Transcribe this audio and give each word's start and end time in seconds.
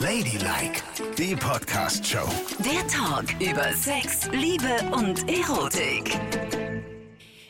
Ladylike, 0.00 0.82
die 1.18 1.36
Podcast-Show. 1.36 2.26
Der 2.60 2.86
Talk 2.88 3.38
über 3.38 3.70
Sex, 3.74 4.30
Liebe 4.32 4.80
und 4.92 5.28
Erotik. 5.28 6.18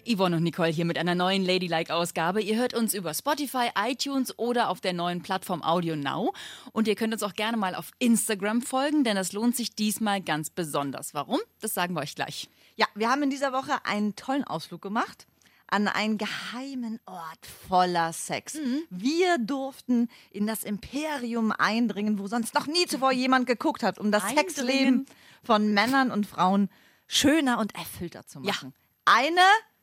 Yvonne 0.04 0.37
und 0.37 0.43
Nicole 0.43 0.71
hier 0.71 0.85
mit 0.85 0.99
einer 0.99 1.15
neuen 1.15 1.45
Ladylike-Ausgabe. 1.45 2.43
Ihr 2.43 2.57
hört 2.57 2.75
uns 2.75 2.93
über 2.93 3.15
Spotify, 3.15 3.69
iTunes 3.79 4.37
oder 4.37 4.69
auf 4.69 4.81
der 4.81 4.95
neuen 4.95 5.23
Plattform 5.23 5.63
Audio 5.63 5.95
Now. 5.95 6.33
Und 6.73 6.89
ihr 6.89 6.97
könnt 6.97 7.13
uns 7.13 7.23
auch 7.23 7.35
gerne 7.35 7.57
mal 7.57 7.76
auf 7.76 7.92
Instagram 8.01 8.62
folgen, 8.62 9.04
denn 9.04 9.14
das 9.14 9.32
lohnt 9.32 9.54
sich 9.54 9.76
diesmal 9.76 10.21
ganz 10.21 10.51
besonders. 10.51 11.14
Warum? 11.14 11.38
Das 11.60 11.72
sagen 11.72 11.94
wir 11.94 12.01
euch 12.01 12.17
gleich. 12.17 12.48
Ja, 12.74 12.87
wir 12.96 13.08
haben 13.10 13.22
in 13.22 13.30
dieser 13.30 13.53
Woche 13.53 13.85
einen 13.85 14.17
tollen 14.17 14.42
Ausflug 14.42 14.82
gemacht 14.82 15.28
an 15.71 15.89
einen 15.89 16.19
geheimen 16.19 17.01
Ort 17.07 17.47
voller 17.69 18.12
Sex. 18.12 18.55
Mhm. 18.55 18.83
Wir 18.91 19.39
durften 19.39 20.09
in 20.30 20.47
das 20.47 20.65
Imperium 20.65 21.52
eindringen, 21.52 22.19
wo 22.19 22.27
sonst 22.27 22.55
noch 22.55 22.66
nie 22.66 22.87
zuvor 22.87 23.12
jemand 23.12 23.47
geguckt 23.47 23.83
hat, 23.83 23.98
um 23.98 24.11
das 24.11 24.25
Eindringen? 24.25 24.48
Sexleben 24.48 25.06
von 25.42 25.73
Männern 25.73 26.11
und 26.11 26.27
Frauen 26.27 26.69
schöner 27.06 27.59
und 27.59 27.75
erfüllter 27.75 28.27
zu 28.27 28.41
machen. 28.41 28.73
Eine 29.05 29.41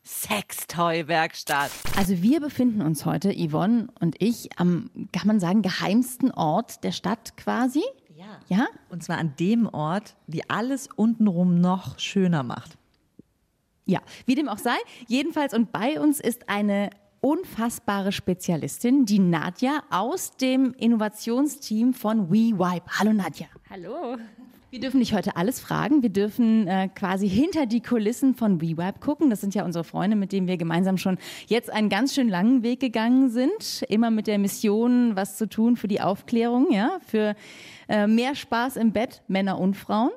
Sextoy-Werkstatt. 0.08 1.72
Also 1.98 2.22
wir 2.22 2.40
befinden 2.40 2.82
uns 2.82 3.06
heute, 3.06 3.34
Yvonne 3.34 3.88
und 4.00 4.16
ich, 4.20 4.50
am, 4.58 4.90
kann 5.12 5.28
man 5.28 5.40
sagen, 5.40 5.62
geheimsten 5.62 6.32
Ort 6.32 6.84
der 6.84 6.94
Stadt 6.94 7.36
quasi. 7.36 7.84
Ja. 8.16 8.40
Ja? 8.48 8.68
Und 8.90 9.04
zwar 9.04 9.18
an 9.18 9.34
dem 9.40 9.68
Ort, 9.68 10.16
die 10.28 10.50
alles 10.50 10.88
untenrum 10.96 11.60
noch 11.60 12.00
schöner 12.00 12.44
macht. 12.44 12.77
Ja, 13.88 14.02
wie 14.26 14.36
dem 14.36 14.50
auch 14.50 14.58
sei. 14.58 14.76
Jedenfalls 15.08 15.54
und 15.54 15.72
bei 15.72 16.00
uns 16.00 16.20
ist 16.20 16.50
eine 16.50 16.90
unfassbare 17.22 18.12
Spezialistin, 18.12 19.06
die 19.06 19.20
Nadja 19.20 19.82
aus 19.90 20.36
dem 20.36 20.74
Innovationsteam 20.78 21.94
von 21.94 22.30
WeWipe. 22.30 22.86
Hallo 23.00 23.14
Nadja. 23.14 23.48
Hallo. 23.70 24.18
Wir 24.70 24.82
dürfen 24.82 25.00
dich 25.00 25.14
heute 25.14 25.38
alles 25.38 25.62
fragen. 25.62 26.04
Wir 26.04 26.10
dürfen 26.10 26.68
äh, 26.68 26.90
quasi 26.94 27.30
hinter 27.30 27.66
die 27.66 27.82
Kulissen 27.82 28.36
von 28.36 28.60
WeWipe 28.60 29.00
gucken. 29.00 29.30
Das 29.30 29.40
sind 29.40 29.56
ja 29.56 29.64
unsere 29.64 29.86
Freunde, 29.86 30.18
mit 30.18 30.34
denen 30.34 30.48
wir 30.48 30.58
gemeinsam 30.58 30.98
schon 30.98 31.18
jetzt 31.48 31.72
einen 31.72 31.88
ganz 31.88 32.14
schön 32.14 32.28
langen 32.28 32.64
Weg 32.64 32.82
gegangen 32.82 33.30
sind. 33.30 33.84
Immer 33.88 34.12
mit 34.12 34.28
der 34.28 34.38
Mission, 34.38 35.16
was 35.16 35.38
zu 35.38 35.48
tun 35.48 35.78
für 35.78 35.88
die 35.88 36.02
Aufklärung, 36.02 36.74
ja, 36.74 37.00
für 37.08 37.36
äh, 37.88 38.06
mehr 38.08 38.36
Spaß 38.36 38.76
im 38.76 38.92
Bett, 38.92 39.24
Männer 39.30 39.58
und 39.58 39.76
Frauen. 39.78 40.12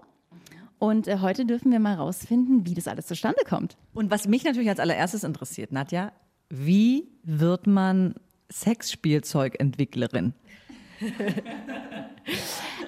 Und 0.80 1.06
äh, 1.08 1.18
heute 1.20 1.44
dürfen 1.44 1.70
wir 1.70 1.78
mal 1.78 1.94
rausfinden, 1.94 2.64
wie 2.66 2.74
das 2.74 2.88
alles 2.88 3.06
zustande 3.06 3.42
kommt. 3.46 3.76
Und 3.92 4.10
was 4.10 4.26
mich 4.26 4.44
natürlich 4.44 4.70
als 4.70 4.80
allererstes 4.80 5.24
interessiert, 5.24 5.72
Nadja, 5.72 6.10
wie 6.48 7.06
wird 7.22 7.66
man 7.66 8.14
Sexspielzeugentwicklerin? 8.50 10.32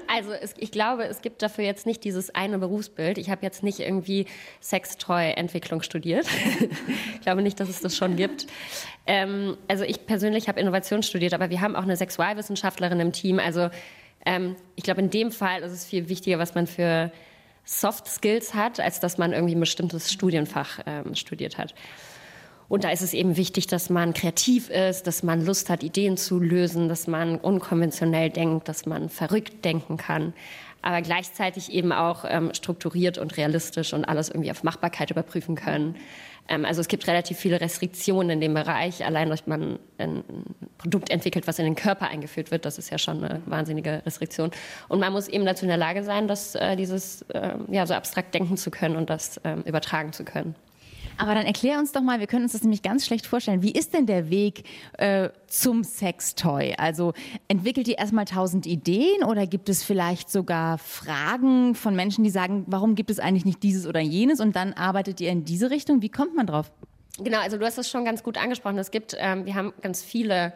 Also 0.06 0.32
es, 0.32 0.54
ich 0.58 0.72
glaube, 0.72 1.04
es 1.04 1.22
gibt 1.22 1.40
dafür 1.40 1.64
jetzt 1.64 1.86
nicht 1.86 2.04
dieses 2.04 2.34
eine 2.34 2.58
Berufsbild. 2.58 3.16
Ich 3.16 3.30
habe 3.30 3.42
jetzt 3.42 3.62
nicht 3.62 3.80
irgendwie 3.80 4.26
Sextoy-Entwicklung 4.60 5.80
studiert. 5.80 6.26
ich 7.14 7.20
glaube 7.22 7.40
nicht, 7.40 7.58
dass 7.60 7.70
es 7.70 7.80
das 7.80 7.96
schon 7.96 8.16
gibt. 8.16 8.46
Ähm, 9.06 9.56
also 9.68 9.84
ich 9.84 10.04
persönlich 10.04 10.48
habe 10.48 10.60
Innovation 10.60 11.02
studiert, 11.02 11.32
aber 11.32 11.48
wir 11.48 11.62
haben 11.62 11.76
auch 11.76 11.84
eine 11.84 11.96
Sexualwissenschaftlerin 11.96 13.00
im 13.00 13.12
Team. 13.12 13.38
Also 13.38 13.70
ähm, 14.26 14.56
ich 14.76 14.82
glaube, 14.82 15.00
in 15.00 15.08
dem 15.08 15.32
Fall 15.32 15.62
ist 15.62 15.72
es 15.72 15.84
viel 15.86 16.10
wichtiger, 16.10 16.38
was 16.38 16.54
man 16.54 16.66
für 16.66 17.10
Soft 17.64 18.08
Skills 18.08 18.54
hat, 18.54 18.80
als 18.80 19.00
dass 19.00 19.18
man 19.18 19.32
irgendwie 19.32 19.54
ein 19.54 19.60
bestimmtes 19.60 20.12
Studienfach 20.12 20.80
ähm, 20.86 21.14
studiert 21.14 21.58
hat. 21.58 21.74
Und 22.72 22.84
da 22.84 22.90
ist 22.90 23.02
es 23.02 23.12
eben 23.12 23.36
wichtig, 23.36 23.66
dass 23.66 23.90
man 23.90 24.14
kreativ 24.14 24.70
ist, 24.70 25.06
dass 25.06 25.22
man 25.22 25.44
Lust 25.44 25.68
hat, 25.68 25.82
Ideen 25.82 26.16
zu 26.16 26.40
lösen, 26.40 26.88
dass 26.88 27.06
man 27.06 27.36
unkonventionell 27.36 28.30
denkt, 28.30 28.66
dass 28.66 28.86
man 28.86 29.10
verrückt 29.10 29.62
denken 29.62 29.98
kann, 29.98 30.32
aber 30.80 31.02
gleichzeitig 31.02 31.70
eben 31.70 31.92
auch 31.92 32.24
ähm, 32.26 32.54
strukturiert 32.54 33.18
und 33.18 33.36
realistisch 33.36 33.92
und 33.92 34.06
alles 34.06 34.30
irgendwie 34.30 34.50
auf 34.50 34.62
Machbarkeit 34.62 35.10
überprüfen 35.10 35.54
können. 35.54 35.96
Ähm, 36.48 36.64
also 36.64 36.80
es 36.80 36.88
gibt 36.88 37.06
relativ 37.08 37.36
viele 37.36 37.60
Restriktionen 37.60 38.30
in 38.30 38.40
dem 38.40 38.54
Bereich. 38.54 39.04
Allein, 39.04 39.28
dass 39.28 39.46
man 39.46 39.78
ein 39.98 40.24
Produkt 40.78 41.10
entwickelt, 41.10 41.46
was 41.46 41.58
in 41.58 41.66
den 41.66 41.76
Körper 41.76 42.08
eingeführt 42.08 42.50
wird, 42.50 42.64
das 42.64 42.78
ist 42.78 42.88
ja 42.88 42.96
schon 42.96 43.22
eine 43.22 43.42
wahnsinnige 43.44 44.00
Restriktion. 44.06 44.50
Und 44.88 44.98
man 44.98 45.12
muss 45.12 45.28
eben 45.28 45.44
dazu 45.44 45.66
in 45.66 45.68
der 45.68 45.76
Lage 45.76 46.04
sein, 46.04 46.26
das, 46.26 46.54
äh, 46.54 46.74
dieses 46.76 47.22
ähm, 47.34 47.66
ja, 47.68 47.84
so 47.86 47.92
abstrakt 47.92 48.32
denken 48.32 48.56
zu 48.56 48.70
können 48.70 48.96
und 48.96 49.10
das 49.10 49.38
ähm, 49.44 49.60
übertragen 49.66 50.14
zu 50.14 50.24
können. 50.24 50.54
Aber 51.18 51.34
dann 51.34 51.46
erklär 51.46 51.78
uns 51.78 51.92
doch 51.92 52.02
mal, 52.02 52.20
wir 52.20 52.26
können 52.26 52.44
uns 52.44 52.52
das 52.52 52.62
nämlich 52.62 52.82
ganz 52.82 53.06
schlecht 53.06 53.26
vorstellen. 53.26 53.62
Wie 53.62 53.72
ist 53.72 53.94
denn 53.94 54.06
der 54.06 54.30
Weg 54.30 54.64
äh, 54.98 55.30
zum 55.46 55.84
Sextoy? 55.84 56.74
Also 56.76 57.12
entwickelt 57.48 57.88
ihr 57.88 57.98
erstmal 57.98 58.24
tausend 58.24 58.66
Ideen 58.66 59.22
oder 59.24 59.46
gibt 59.46 59.68
es 59.68 59.82
vielleicht 59.82 60.30
sogar 60.30 60.78
Fragen 60.78 61.74
von 61.74 61.94
Menschen, 61.94 62.24
die 62.24 62.30
sagen, 62.30 62.64
warum 62.66 62.94
gibt 62.94 63.10
es 63.10 63.18
eigentlich 63.18 63.44
nicht 63.44 63.62
dieses 63.62 63.86
oder 63.86 64.00
jenes? 64.00 64.40
Und 64.40 64.56
dann 64.56 64.72
arbeitet 64.72 65.20
ihr 65.20 65.30
in 65.30 65.44
diese 65.44 65.70
Richtung. 65.70 66.02
Wie 66.02 66.08
kommt 66.08 66.34
man 66.34 66.46
drauf? 66.46 66.72
Genau, 67.18 67.40
also 67.40 67.58
du 67.58 67.66
hast 67.66 67.78
es 67.78 67.90
schon 67.90 68.04
ganz 68.04 68.22
gut 68.22 68.38
angesprochen. 68.38 68.78
Es 68.78 68.90
gibt, 68.90 69.14
ähm, 69.18 69.44
wir 69.44 69.54
haben 69.54 69.72
ganz 69.82 70.02
viele 70.02 70.54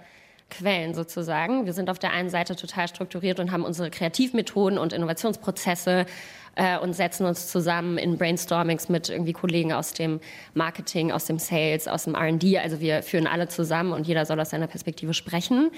Quellen 0.51 0.95
sozusagen. 0.95 1.67
Wir 1.67 1.73
sind 1.73 1.91
auf 1.91 1.99
der 1.99 2.13
einen 2.13 2.31
Seite 2.31 2.57
total 2.57 2.89
strukturiert 2.89 3.41
und 3.41 3.51
haben 3.51 3.65
unsere 3.65 3.91
Kreativmethoden 3.91 4.79
und 4.79 4.93
Innovationsprozesse 4.93 6.07
äh, 6.55 6.79
und 6.79 6.95
setzen 6.95 7.27
uns 7.27 7.49
zusammen 7.49 7.99
in 7.99 8.17
Brainstormings 8.17 8.89
mit 8.89 9.09
irgendwie 9.09 9.33
Kollegen 9.33 9.73
aus 9.73 9.93
dem 9.93 10.21
Marketing, 10.55 11.13
aus 11.13 11.25
dem 11.27 11.39
Sales, 11.39 11.89
aus 11.89 12.05
dem 12.05 12.15
R&D. 12.15 12.59
Also 12.59 12.81
wir 12.81 13.03
führen 13.03 13.27
alle 13.27 13.49
zusammen 13.49 13.93
und 13.93 14.07
jeder 14.07 14.25
soll 14.25 14.41
aus 14.41 14.51
seiner 14.51 14.67
Perspektive 14.67 15.15
sprechen. 15.15 15.71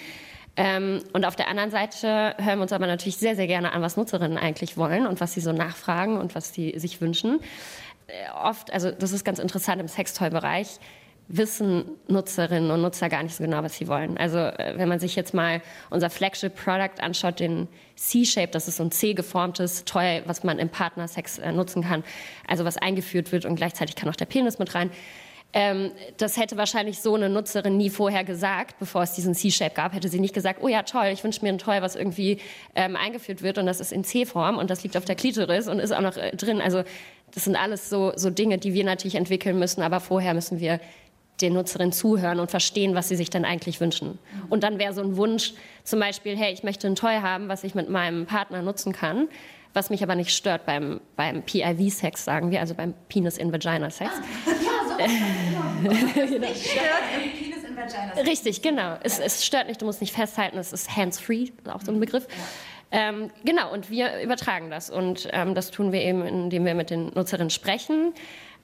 Ähm, 0.57 1.03
und 1.13 1.25
auf 1.25 1.37
der 1.37 1.49
anderen 1.49 1.71
Seite 1.71 2.35
hören 2.39 2.59
wir 2.59 2.63
uns 2.63 2.73
aber 2.73 2.87
natürlich 2.87 3.17
sehr, 3.17 3.37
sehr 3.37 3.47
gerne 3.47 3.73
an, 3.73 3.81
was 3.81 3.97
Nutzerinnen 3.97 4.39
eigentlich 4.39 4.77
wollen 4.77 5.07
und 5.07 5.21
was 5.21 5.33
sie 5.33 5.41
so 5.41 5.53
nachfragen 5.53 6.19
und 6.19 6.35
was 6.35 6.53
sie 6.53 6.75
sich 6.77 7.01
wünschen. 7.01 7.41
Äh, 8.09 8.13
oft, 8.43 8.73
also 8.73 8.91
das 8.91 9.13
ist 9.13 9.25
ganz 9.25 9.39
interessant 9.39 9.81
im 9.81 9.89
Sextoy-Bereich, 9.89 10.79
wissen 11.29 11.85
Nutzerinnen 12.09 12.71
und 12.71 12.81
Nutzer 12.81 13.09
gar 13.09 13.23
nicht 13.23 13.35
so 13.35 13.45
genau, 13.45 13.63
was 13.63 13.77
sie 13.77 13.87
wollen. 13.87 14.17
Also 14.17 14.39
äh, 14.39 14.75
wenn 14.77 14.89
man 14.89 14.99
sich 14.99 15.15
jetzt 15.15 15.35
mal 15.35 15.61
unser 15.91 16.09
Flagship-Product 16.09 17.01
anschaut, 17.01 17.39
den 17.39 17.69
C-Shape, 17.97 18.49
das 18.49 18.67
ist 18.67 18.79
so 18.79 18.85
ein 18.85 18.91
C-geformtes 18.91 19.85
Toy, 19.85 20.23
was 20.25 20.43
man 20.43 20.59
im 20.59 20.71
Partnersex 20.71 21.39
äh, 21.39 21.53
nutzen 21.53 21.83
kann, 21.83 22.03
also 22.47 22.65
was 22.65 22.79
eingeführt 22.79 23.31
wird 23.31 23.45
und 23.45 23.57
gleichzeitig 23.57 23.95
kann 23.95 24.09
auch 24.09 24.17
der 24.17 24.25
Penis 24.25 24.59
mit 24.59 24.75
rein. 24.75 24.91
Ähm, 25.55 25.93
das 26.19 26.37
hätte 26.37 26.57
wahrscheinlich 26.57 27.01
so 27.01 27.15
eine 27.15 27.29
Nutzerin 27.29 27.77
nie 27.77 27.89
vorher 27.89 28.23
gesagt, 28.23 28.79
bevor 28.79 29.03
es 29.03 29.15
diesen 29.15 29.35
C-Shape 29.35 29.75
gab, 29.75 29.95
hätte 29.95 30.09
sie 30.09 30.21
nicht 30.21 30.35
gesagt, 30.35 30.61
oh 30.63 30.69
ja, 30.69 30.83
toll, 30.83 31.07
ich 31.13 31.25
wünsche 31.25 31.43
mir 31.43 31.51
ein 31.51 31.59
Toy, 31.59 31.81
was 31.81 31.97
irgendwie 31.97 32.39
ähm, 32.75 32.97
eingeführt 32.97 33.43
wird 33.43 33.57
und 33.57 33.67
das 33.67 33.81
ist 33.81 33.93
in 33.93 34.05
C-Form 34.05 34.59
und 34.59 34.71
das 34.71 34.83
liegt 34.83 34.97
auf 34.97 35.07
der 35.07 35.15
Klitoris 35.15 35.69
und 35.69 35.79
ist 35.79 35.93
auch 35.93 36.03
noch 36.03 36.17
äh, 36.17 36.37
drin. 36.37 36.61
Also 36.61 36.85
das 37.35 37.45
sind 37.45 37.57
alles 37.57 37.89
so, 37.89 38.13
so 38.17 38.31
Dinge, 38.31 38.59
die 38.59 38.75
wir 38.75 38.85
natürlich 38.85 39.15
entwickeln 39.15 39.59
müssen, 39.59 39.83
aber 39.83 40.01
vorher 40.01 40.35
müssen 40.35 40.61
wir 40.61 40.81
den 41.41 41.55
Nutzerinnen 41.55 41.93
zuhören 41.93 42.41
und 42.41 42.51
verstehen, 42.51 42.95
was 42.95 43.09
sie 43.09 43.17
sich 43.17 43.31
denn 43.31 43.45
eigentlich 43.45 43.81
wünschen. 43.81 44.19
Und 44.49 44.63
dann 44.63 44.79
wäre 44.79 44.93
so 44.93 45.03
ein 45.03 45.17
Wunsch 45.17 45.55
zum 45.85 46.01
Beispiel, 46.01 46.37
hey, 46.37 46.53
ich 46.53 46.63
möchte 46.63 46.87
ein 46.87 46.97
Toy 46.97 47.17
haben, 47.21 47.49
was 47.49 47.65
ich 47.65 47.75
mit 47.75 47.89
meinem 47.89 48.27
Partner 48.27 48.63
nutzen 48.63 48.93
kann, 48.93 49.29
was 49.73 49.91
mich 49.91 50.03
aber 50.03 50.15
nicht 50.15 50.35
stört 50.35 50.67
beim, 50.67 51.01
beim 51.17 51.43
PIV-Sex, 51.43 52.25
sagen 52.25 52.51
wir, 52.51 52.61
also 52.61 52.75
beim 52.75 52.95
Penis-in-Vagina-Sex. 53.09 54.11
Richtig, 58.27 58.63
genau. 58.63 58.97
Es, 59.03 59.19
es 59.19 59.45
stört 59.45 59.69
nicht, 59.69 59.81
du 59.81 59.87
musst 59.87 60.01
nicht 60.01 60.15
festhalten, 60.15 60.59
es 60.59 60.73
ist 60.73 60.97
hands-free, 60.97 61.51
auch 61.73 61.83
so 61.83 61.93
ein 61.93 62.01
Begriff. 62.01 62.27
Ähm, 62.91 63.31
genau, 63.45 63.73
und 63.73 63.91
wir 63.91 64.23
übertragen 64.23 64.71
das. 64.71 64.91
Und 64.91 65.29
ähm, 65.33 65.55
das 65.55 65.71
tun 65.71 65.93
wir 65.93 66.01
eben, 66.01 66.27
indem 66.27 66.65
wir 66.65 66.75
mit 66.75 66.91
den 66.91 67.13
Nutzerinnen 67.15 67.51
sprechen, 67.51 68.15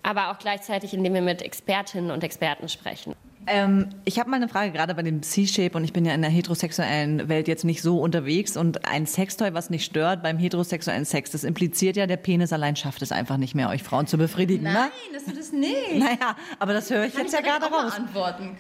aber 0.05 0.31
auch 0.31 0.39
gleichzeitig, 0.39 0.95
indem 0.95 1.15
wir 1.15 1.23
mit 1.23 1.43
Expertinnen 1.43 2.11
und 2.11 2.23
Experten 2.23 2.69
sprechen. 2.69 3.15
Ähm, 3.47 3.91
ich 4.05 4.19
habe 4.19 4.31
mal 4.31 4.37
eine 4.37 4.49
Frage 4.49 4.73
gerade 4.73 4.95
bei 4.95 5.03
dem 5.03 5.23
C-Shape 5.23 5.77
und 5.77 5.85
ich 5.85 5.93
bin 5.93 6.05
ja 6.05 6.15
in 6.15 6.23
der 6.23 6.31
heterosexuellen 6.31 7.29
Welt 7.29 7.47
jetzt 7.47 7.65
nicht 7.65 7.83
so 7.83 8.01
unterwegs 8.01 8.57
und 8.57 8.87
ein 8.87 9.07
Sextoy, 9.07 9.53
was 9.53 9.69
nicht 9.69 9.85
stört 9.85 10.23
beim 10.23 10.39
heterosexuellen 10.39 11.05
Sex, 11.05 11.31
das 11.31 11.45
impliziert 11.45 11.97
ja, 11.97 12.07
der 12.07 12.17
Penis 12.17 12.53
allein 12.53 12.77
schafft 12.77 13.03
es 13.03 13.13
einfach 13.13 13.37
nicht 13.37 13.55
mehr, 13.55 13.69
euch 13.69 13.83
Frauen 13.83 14.07
zu 14.07 14.17
befriedigen. 14.17 14.65
ne? 14.65 14.91
das 15.13 15.25
tut 15.25 15.37
es 15.37 15.53
nicht. 15.53 15.95
Naja, 15.97 16.37
aber 16.59 16.73
das 16.73 16.91
höre 16.91 17.05
ich 17.05 17.15
jetzt 17.15 17.35
ja 17.35 17.41
gerade 17.41 17.67
raus. 17.67 17.93
Antworten. 17.95 18.57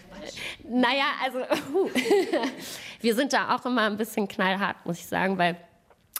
Naja, 0.68 1.04
also 1.24 1.38
uh, 1.38 1.90
wir 3.00 3.14
sind 3.14 3.32
da 3.32 3.56
auch 3.56 3.64
immer 3.64 3.82
ein 3.82 3.96
bisschen 3.96 4.28
knallhart, 4.28 4.76
muss 4.84 4.98
ich 4.98 5.06
sagen, 5.06 5.38
weil, 5.38 5.56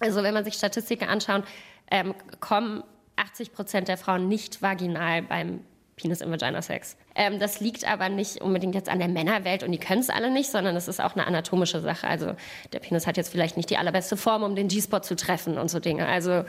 also 0.00 0.23
wenn 0.23 0.32
man 0.32 0.44
sich 0.44 0.55
Statistiken 0.55 1.05
anschaut, 1.05 1.44
ähm, 1.91 2.15
kommen 2.41 2.82
80 3.16 3.52
Prozent 3.52 3.88
der 3.88 3.96
Frauen 3.96 4.28
nicht 4.28 4.62
vaginal 4.62 5.22
beim 5.22 5.61
Penis 5.96 6.20
im 6.20 6.31
Vagina 6.31 6.61
Sex. 6.61 6.96
Ähm, 7.14 7.38
das 7.38 7.61
liegt 7.61 7.87
aber 7.88 8.08
nicht 8.08 8.40
unbedingt 8.40 8.75
jetzt 8.75 8.88
an 8.88 8.99
der 8.99 9.08
Männerwelt 9.08 9.62
und 9.62 9.72
die 9.72 9.78
können 9.78 10.00
es 10.00 10.11
alle 10.11 10.31
nicht, 10.31 10.50
sondern 10.50 10.75
es 10.76 10.88
ist 10.88 11.00
auch 11.00 11.14
eine 11.14 11.26
anatomische 11.26 11.81
Sache. 11.81 12.08
Also 12.08 12.34
der 12.72 12.81
Penis 12.81 13.06
hat 13.06 13.16
jetzt 13.16 13.31
vielleicht 13.31 13.56
nicht 13.56 13.70
die 13.70 13.76
allerbeste 13.76 14.16
Form, 14.16 14.43
um 14.43 14.56
den 14.56 14.69
G-Spot 14.69 15.00
zu 15.00 15.14
treffen 15.14 15.56
und 15.56 15.70
so 15.70 15.78
Dinge. 15.78 16.06
Also 16.06 16.44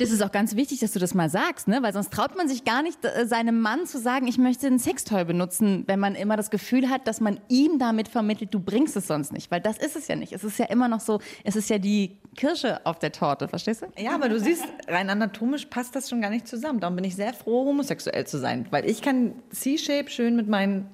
Das 0.00 0.10
ist 0.10 0.22
auch 0.22 0.32
ganz 0.32 0.56
wichtig, 0.56 0.80
dass 0.80 0.92
du 0.92 0.98
das 0.98 1.12
mal 1.12 1.28
sagst, 1.28 1.68
ne? 1.68 1.82
weil 1.82 1.92
sonst 1.92 2.10
traut 2.10 2.34
man 2.34 2.48
sich 2.48 2.64
gar 2.64 2.82
nicht, 2.82 3.04
äh, 3.04 3.26
seinem 3.26 3.60
Mann 3.60 3.84
zu 3.84 3.98
sagen, 3.98 4.26
ich 4.28 4.38
möchte 4.38 4.66
ein 4.66 4.78
Sextoy 4.78 5.26
benutzen, 5.26 5.84
wenn 5.88 6.00
man 6.00 6.14
immer 6.14 6.38
das 6.38 6.48
Gefühl 6.48 6.88
hat, 6.88 7.06
dass 7.06 7.20
man 7.20 7.38
ihm 7.48 7.78
damit 7.78 8.08
vermittelt, 8.08 8.54
du 8.54 8.60
bringst 8.60 8.96
es 8.96 9.06
sonst 9.06 9.30
nicht, 9.30 9.50
weil 9.50 9.60
das 9.60 9.76
ist 9.76 9.96
es 9.96 10.08
ja 10.08 10.16
nicht. 10.16 10.32
Es 10.32 10.42
ist 10.42 10.58
ja 10.58 10.64
immer 10.66 10.88
noch 10.88 11.00
so, 11.00 11.20
es 11.44 11.54
ist 11.54 11.68
ja 11.68 11.76
die 11.76 12.16
Kirsche 12.34 12.80
auf 12.86 12.98
der 12.98 13.12
Torte, 13.12 13.46
verstehst 13.46 13.82
du? 13.82 14.02
Ja, 14.02 14.14
aber 14.14 14.30
du 14.30 14.40
siehst, 14.40 14.64
rein 14.88 15.10
anatomisch 15.10 15.66
passt 15.66 15.94
das 15.94 16.08
schon 16.08 16.22
gar 16.22 16.30
nicht 16.30 16.48
zusammen. 16.48 16.80
Darum 16.80 16.96
bin 16.96 17.04
ich 17.04 17.14
sehr 17.14 17.34
froh, 17.34 17.66
homosexuell 17.66 18.26
zu 18.26 18.38
sein, 18.38 18.66
weil 18.70 18.88
ich 18.88 19.02
kann 19.02 19.34
C-Shape 19.50 20.08
schön 20.08 20.34
mit 20.34 20.48
meinen 20.48 20.88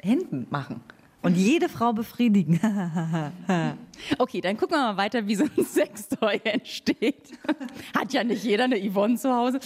Händen 0.00 0.46
machen 0.50 0.82
und 1.22 1.36
jede 1.36 1.68
Frau 1.68 1.92
befriedigen. 1.92 2.60
okay, 4.18 4.40
dann 4.40 4.56
gucken 4.56 4.76
wir 4.76 4.92
mal 4.92 4.96
weiter, 4.96 5.26
wie 5.26 5.36
so 5.36 5.44
ein 5.44 5.64
Sextoy 5.64 6.40
entsteht. 6.44 7.30
Hat 7.96 8.12
ja 8.12 8.24
nicht 8.24 8.44
jeder 8.44 8.64
eine 8.64 8.78
Yvonne 8.78 9.16
zu 9.16 9.32
Hause. 9.32 9.60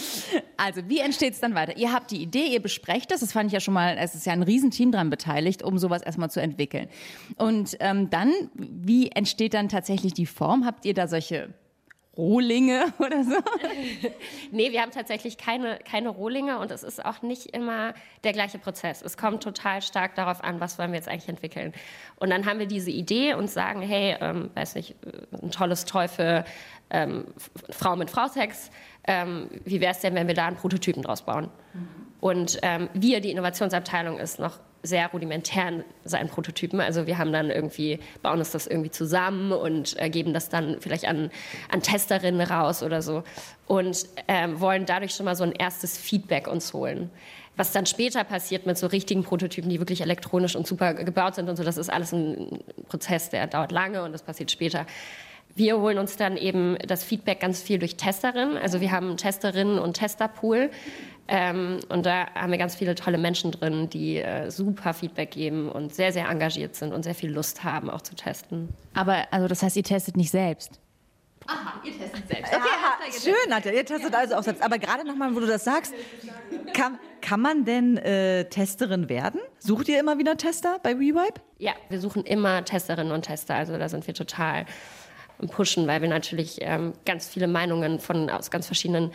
Also, 0.55 0.81
wie 0.87 0.99
entsteht 0.99 1.33
es 1.33 1.39
dann 1.39 1.55
weiter? 1.55 1.75
Ihr 1.77 1.91
habt 1.91 2.11
die 2.11 2.21
Idee, 2.21 2.47
ihr 2.47 2.61
besprecht 2.61 3.11
das. 3.11 3.21
Das 3.21 3.31
fand 3.31 3.47
ich 3.47 3.53
ja 3.53 3.59
schon 3.59 3.73
mal, 3.73 3.97
es 3.99 4.13
ist 4.13 4.25
ja 4.25 4.33
ein 4.33 4.43
Riesenteam 4.43 4.91
dran 4.91 5.09
beteiligt, 5.09 5.63
um 5.63 5.77
sowas 5.77 6.01
erstmal 6.01 6.29
zu 6.29 6.41
entwickeln. 6.41 6.87
Und 7.37 7.77
ähm, 7.79 8.09
dann, 8.09 8.31
wie 8.53 9.09
entsteht 9.09 9.53
dann 9.53 9.69
tatsächlich 9.69 10.13
die 10.13 10.25
Form? 10.27 10.65
Habt 10.65 10.85
ihr 10.85 10.93
da 10.93 11.07
solche 11.07 11.49
Rohlinge 12.17 12.85
oder 12.99 13.23
so? 13.23 13.37
nee, 14.51 14.71
wir 14.71 14.81
haben 14.81 14.91
tatsächlich 14.91 15.37
keine, 15.37 15.79
keine 15.79 16.09
Rohlinge 16.09 16.59
und 16.59 16.71
es 16.71 16.83
ist 16.83 17.03
auch 17.05 17.21
nicht 17.21 17.47
immer 17.47 17.93
der 18.23 18.33
gleiche 18.33 18.57
Prozess. 18.57 19.01
Es 19.01 19.17
kommt 19.17 19.43
total 19.43 19.81
stark 19.81 20.15
darauf 20.15 20.43
an, 20.43 20.59
was 20.59 20.79
wollen 20.79 20.91
wir 20.91 20.97
jetzt 20.97 21.07
eigentlich 21.07 21.29
entwickeln. 21.29 21.73
Und 22.17 22.29
dann 22.29 22.45
haben 22.45 22.59
wir 22.59 22.67
diese 22.67 22.91
Idee 22.91 23.33
und 23.33 23.49
sagen, 23.49 23.81
hey, 23.81 24.17
ähm, 24.19 24.49
weiß 24.55 24.75
nicht, 24.75 24.95
äh, 25.05 25.43
ein 25.43 25.51
tolles 25.51 25.85
für 26.07 26.45
ähm, 26.89 27.25
Frau 27.69 27.95
mit 27.95 28.09
Frau-Sex. 28.09 28.71
Ähm, 29.05 29.49
wie 29.63 29.79
wäre 29.81 29.91
es 29.91 29.99
denn, 29.99 30.15
wenn 30.15 30.27
wir 30.27 30.35
da 30.35 30.47
einen 30.47 30.57
Prototypen 30.57 31.01
draus 31.01 31.21
bauen? 31.21 31.49
Mhm. 31.73 31.87
Und 32.19 32.59
ähm, 32.63 32.89
wir, 32.93 33.21
die 33.21 33.31
Innovationsabteilung, 33.31 34.17
ist 34.17 34.39
noch 34.39 34.59
sehr 34.87 35.07
rudimentär 35.07 35.67
in 35.67 35.83
seinen 36.03 36.29
Prototypen. 36.29 36.79
Also 36.79 37.05
wir 37.05 37.17
haben 37.17 37.31
dann 37.31 37.49
irgendwie, 37.49 37.99
bauen 38.23 38.39
uns 38.39 38.51
das 38.51 38.65
irgendwie 38.67 38.91
zusammen 38.91 39.51
und 39.51 39.99
äh, 40.01 40.09
geben 40.09 40.33
das 40.33 40.49
dann 40.49 40.77
vielleicht 40.79 41.05
an, 41.05 41.29
an 41.71 41.81
Testerinnen 41.81 42.41
raus 42.41 42.81
oder 42.81 43.01
so 43.01 43.23
und 43.67 44.05
ähm, 44.27 44.59
wollen 44.59 44.85
dadurch 44.85 45.13
schon 45.13 45.25
mal 45.25 45.35
so 45.35 45.43
ein 45.43 45.51
erstes 45.51 45.97
Feedback 45.97 46.47
uns 46.47 46.73
holen. 46.73 47.11
Was 47.57 47.71
dann 47.71 47.87
später 47.87 48.23
passiert 48.23 48.67
mit 48.67 48.77
so 48.77 48.87
richtigen 48.87 49.23
Prototypen, 49.23 49.69
die 49.69 49.79
wirklich 49.79 50.01
elektronisch 50.01 50.55
und 50.55 50.67
super 50.67 50.93
gebaut 50.93 51.35
sind 51.35 51.49
und 51.49 51.55
so, 51.55 51.63
das 51.63 51.77
ist 51.77 51.91
alles 51.91 52.13
ein 52.13 52.59
Prozess, 52.87 53.29
der 53.29 53.47
dauert 53.47 53.71
lange 53.71 54.03
und 54.03 54.11
das 54.11 54.21
passiert 54.21 54.51
später. 54.51 54.85
Wir 55.55 55.79
holen 55.79 55.97
uns 55.97 56.17
dann 56.17 56.37
eben 56.37 56.77
das 56.85 57.03
Feedback 57.03 57.39
ganz 57.39 57.63
viel 57.63 57.79
durch 57.79 57.95
Testerinnen. 57.95 58.57
Also 58.57 58.79
wir 58.79 58.91
haben 58.91 59.17
Testerinnen 59.17 59.79
und 59.79 59.95
Testerpool. 59.95 60.69
Ähm, 61.27 61.79
und 61.89 62.05
da 62.05 62.27
haben 62.33 62.51
wir 62.51 62.57
ganz 62.57 62.75
viele 62.75 62.95
tolle 62.95 63.17
Menschen 63.17 63.51
drin, 63.51 63.89
die 63.89 64.17
äh, 64.17 64.49
super 64.49 64.93
Feedback 64.93 65.31
geben 65.31 65.69
und 65.69 65.93
sehr, 65.93 66.13
sehr 66.13 66.29
engagiert 66.29 66.75
sind 66.75 66.93
und 66.93 67.03
sehr 67.03 67.15
viel 67.15 67.31
Lust 67.31 67.63
haben, 67.63 67.89
auch 67.89 68.01
zu 68.01 68.15
testen. 68.15 68.69
Aber 68.93 69.27
also 69.31 69.47
das 69.47 69.61
heißt, 69.61 69.75
ihr 69.75 69.83
testet 69.83 70.15
nicht 70.15 70.31
selbst? 70.31 70.79
Aha, 71.47 71.81
ihr 71.83 71.97
testet 71.97 72.27
selbst. 72.27 72.53
Okay, 72.53 72.65
ja, 72.65 73.19
schön, 73.19 73.49
Nadja. 73.49 73.71
Ihr 73.71 73.85
testet 73.85 74.13
also 74.13 74.35
auch 74.35 74.43
selbst. 74.43 74.61
Aber 74.61 74.77
gerade 74.79 75.05
nochmal, 75.05 75.33
wo 75.33 75.39
du 75.39 75.47
das 75.47 75.63
sagst, 75.63 75.93
kann, 76.73 76.99
kann 77.21 77.41
man 77.41 77.63
denn 77.63 77.97
äh, 77.97 78.45
Testerin 78.45 79.07
werden? 79.07 79.39
Sucht 79.59 79.87
ihr 79.87 79.99
immer 79.99 80.17
wieder 80.17 80.35
Tester 80.35 80.79
bei 80.83 80.97
WeWipe? 80.99 81.41
Ja, 81.57 81.73
wir 81.89 81.99
suchen 81.99 82.23
immer 82.23 82.65
Testerinnen 82.65 83.13
und 83.13 83.23
Tester. 83.23 83.55
Also 83.55 83.77
da 83.77 83.87
sind 83.87 84.07
wir 84.07 84.13
total 84.13 84.65
pushen, 85.51 85.87
weil 85.87 86.01
wir 86.01 86.09
natürlich 86.09 86.57
ähm, 86.61 86.93
ganz 87.05 87.27
viele 87.27 87.47
Meinungen 87.47 87.99
von 87.99 88.29
aus 88.29 88.51
ganz 88.51 88.65
verschiedenen 88.65 89.11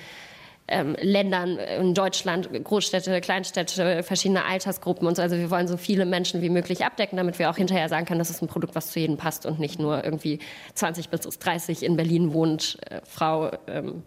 ähm, 0.69 0.97
Ländern 1.01 1.59
in 1.59 1.95
Deutschland, 1.95 2.49
Großstädte, 2.65 3.21
Kleinstädte, 3.21 4.03
verschiedene 4.03 4.45
Altersgruppen 4.45 5.07
und 5.07 5.17
so. 5.17 5.23
Also 5.23 5.37
wir 5.37 5.51
wollen 5.51 5.67
so 5.67 5.77
viele 5.77 6.07
Menschen 6.07 6.43
wie 6.43 6.51
möglich 6.51 6.85
abdecken, 6.85 7.17
damit 7.17 7.39
wir 7.39 7.51
auch 7.51 7.57
hinterher 7.57 7.89
sagen 7.89 8.07
können, 8.07 8.19
das 8.19 8.31
ist 8.31 8.43
ein 8.43 8.49
Produkt, 8.49 8.75
was 8.75 8.91
zu 8.91 9.01
jedem 9.01 9.17
passt 9.17 9.45
und 9.47 9.59
nicht 9.59 9.79
nur 9.79 10.05
irgendwie 10.05 10.39
20 10.75 11.09
bis 11.09 11.21
30 11.21 11.83
in 11.83 11.97
Berlin 11.97 12.33
wohnt, 12.33 12.79
äh, 12.89 13.01
Frau 13.05 13.51
ähm, 13.67 14.03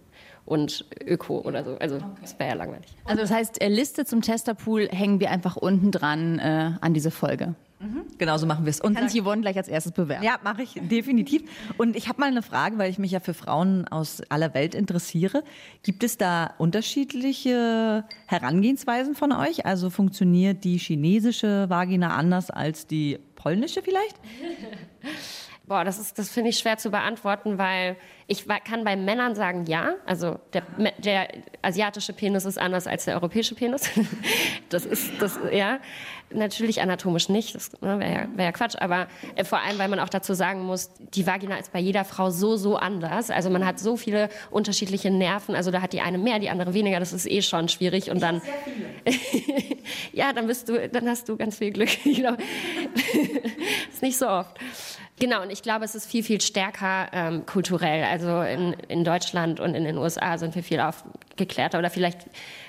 und 0.46 0.86
Öko 1.06 1.40
oder 1.40 1.64
so. 1.64 1.78
Also 1.78 1.96
okay. 1.96 2.06
das 2.22 2.40
wäre 2.40 2.50
ja 2.50 2.56
langweilig. 2.56 2.88
Also 3.06 3.22
das 3.22 3.32
heißt, 3.32 3.62
äh, 3.62 3.68
Liste 3.68 4.06
zum 4.06 4.22
Testerpool 4.22 4.88
hängen 4.90 5.20
wir 5.20 5.32
einfach 5.32 5.56
unten 5.56 5.92
dran 5.92 6.40
äh, 6.40 6.72
an 6.80 6.94
diese 6.94 7.12
Folge. 7.12 7.56
Mhm. 7.80 8.04
Genau 8.18 8.38
so 8.38 8.46
machen 8.46 8.66
wir 8.66 8.70
es. 8.70 8.80
Und 8.80 8.96
kann 8.96 9.10
sich 9.10 9.22
Yvonne 9.22 9.42
gleich 9.42 9.58
als 9.58 9.68
erstes 9.68 9.92
bewerben. 9.92 10.24
Ja, 10.24 10.40
mache 10.44 10.64
ich 10.64 10.80
definitiv. 10.82 11.44
Und 11.78 11.96
ich 11.96 12.08
habe 12.08 12.20
mal 12.22 12.28
eine 12.28 12.42
Frage, 12.42 12.78
weil 12.78 12.90
ich 12.90 13.00
mich 13.00 13.12
ja 13.12 13.20
für 13.20 13.34
Frauen 13.34 13.88
aus 13.88 14.22
aller 14.30 14.54
Welt 14.54 14.76
interessiere. 14.76 15.44
Gibt 15.84 16.04
es 16.04 16.18
da 16.18 16.54
unterschiedliche 16.58 18.06
Herangehensweisen 18.28 19.16
von 19.16 19.32
euch? 19.32 19.66
Also 19.66 19.90
funktioniert 19.90 20.64
die 20.64 20.78
chinesische 20.78 21.70
Vagina 21.70 22.16
anders 22.16 22.50
als 22.50 22.88
die 22.88 23.20
polnische 23.36 23.82
vielleicht? 23.82 24.16
Boah, 25.68 25.84
das 25.84 25.98
ist, 25.98 26.20
das 26.20 26.30
finde 26.30 26.52
ich 26.52 26.60
schwer 26.60 26.78
zu 26.78 26.92
beantworten, 26.92 27.58
weil 27.58 27.96
ich 28.28 28.46
kann 28.66 28.84
bei 28.84 28.96
Männern 28.96 29.34
sagen 29.34 29.66
ja. 29.66 29.96
Also 30.06 30.40
der, 30.54 30.64
der 31.00 31.28
asiatische 31.64 32.14
Penis 32.14 32.46
ist 32.46 32.60
anders 32.60 32.86
als 32.86 33.06
der 33.06 33.16
europäische 33.16 33.56
Penis. 33.56 33.90
Das 34.70 34.84
ist 34.84 35.22
das 35.22 35.40
ja 35.52 35.80
natürlich 36.32 36.82
anatomisch 36.82 37.30
nicht. 37.30 37.54
Das 37.54 37.72
ne, 37.82 38.00
wäre 38.00 38.12
ja, 38.12 38.28
wär 38.36 38.46
ja 38.46 38.52
Quatsch. 38.52 38.76
Aber 38.80 39.08
äh, 39.36 39.44
vor 39.44 39.60
allem, 39.60 39.78
weil 39.78 39.88
man 39.88 40.00
auch 40.00 40.10
dazu 40.10 40.34
sagen 40.34 40.62
muss, 40.64 40.90
die 41.14 41.26
Vagina 41.28 41.58
ist 41.58 41.72
bei 41.72 41.80
jeder 41.80 42.04
Frau 42.04 42.32
so 42.32 42.58
so 42.58 42.76
anders. 42.76 43.30
Also 43.30 43.52
man 43.52 43.66
hat 43.66 43.80
so 43.80 43.96
viele 43.96 44.30
unterschiedliche 44.50 45.12
Nerven. 45.12 45.56
Also 45.56 45.70
da 45.70 45.82
hat 45.82 45.94
die 45.94 46.02
eine 46.02 46.18
mehr, 46.18 46.40
die 46.40 46.50
andere 46.50 46.74
weniger. 46.74 47.00
Das 47.00 47.14
ist 47.14 47.30
eh 47.30 47.42
schon 47.42 47.70
schwierig. 47.70 48.10
Und 48.10 48.22
dann 48.22 48.42
ja, 50.14 50.34
dann 50.34 50.48
bist 50.48 50.68
du, 50.68 50.90
dann 50.90 51.08
hast 51.08 51.30
du 51.30 51.38
ganz 51.38 51.58
viel 51.58 51.72
Glück. 51.72 51.90
Ich 52.06 52.20
glaube, 52.20 52.38
ist 53.92 54.02
nicht 54.02 54.18
so 54.18 54.28
oft. 54.28 54.58
Genau, 55.18 55.42
und 55.42 55.50
ich 55.50 55.62
glaube, 55.62 55.86
es 55.86 55.96
ist 55.96 56.06
viel, 56.06 56.24
viel 56.24 56.42
stärker 56.42 57.08
ähm, 57.14 57.46
kulturell. 57.46 58.04
Also 58.04 58.42
in, 58.42 58.74
in 58.90 59.06
Deutschland 59.06 59.62
und 59.62 59.74
in 59.74 59.86
den 59.86 59.98
USA 59.98 60.38
sind 60.38 60.56
wir 60.56 60.64
viel 60.64 60.82
aufgeklärter 60.82 61.80
oder 61.80 61.90
vielleicht 61.90 62.26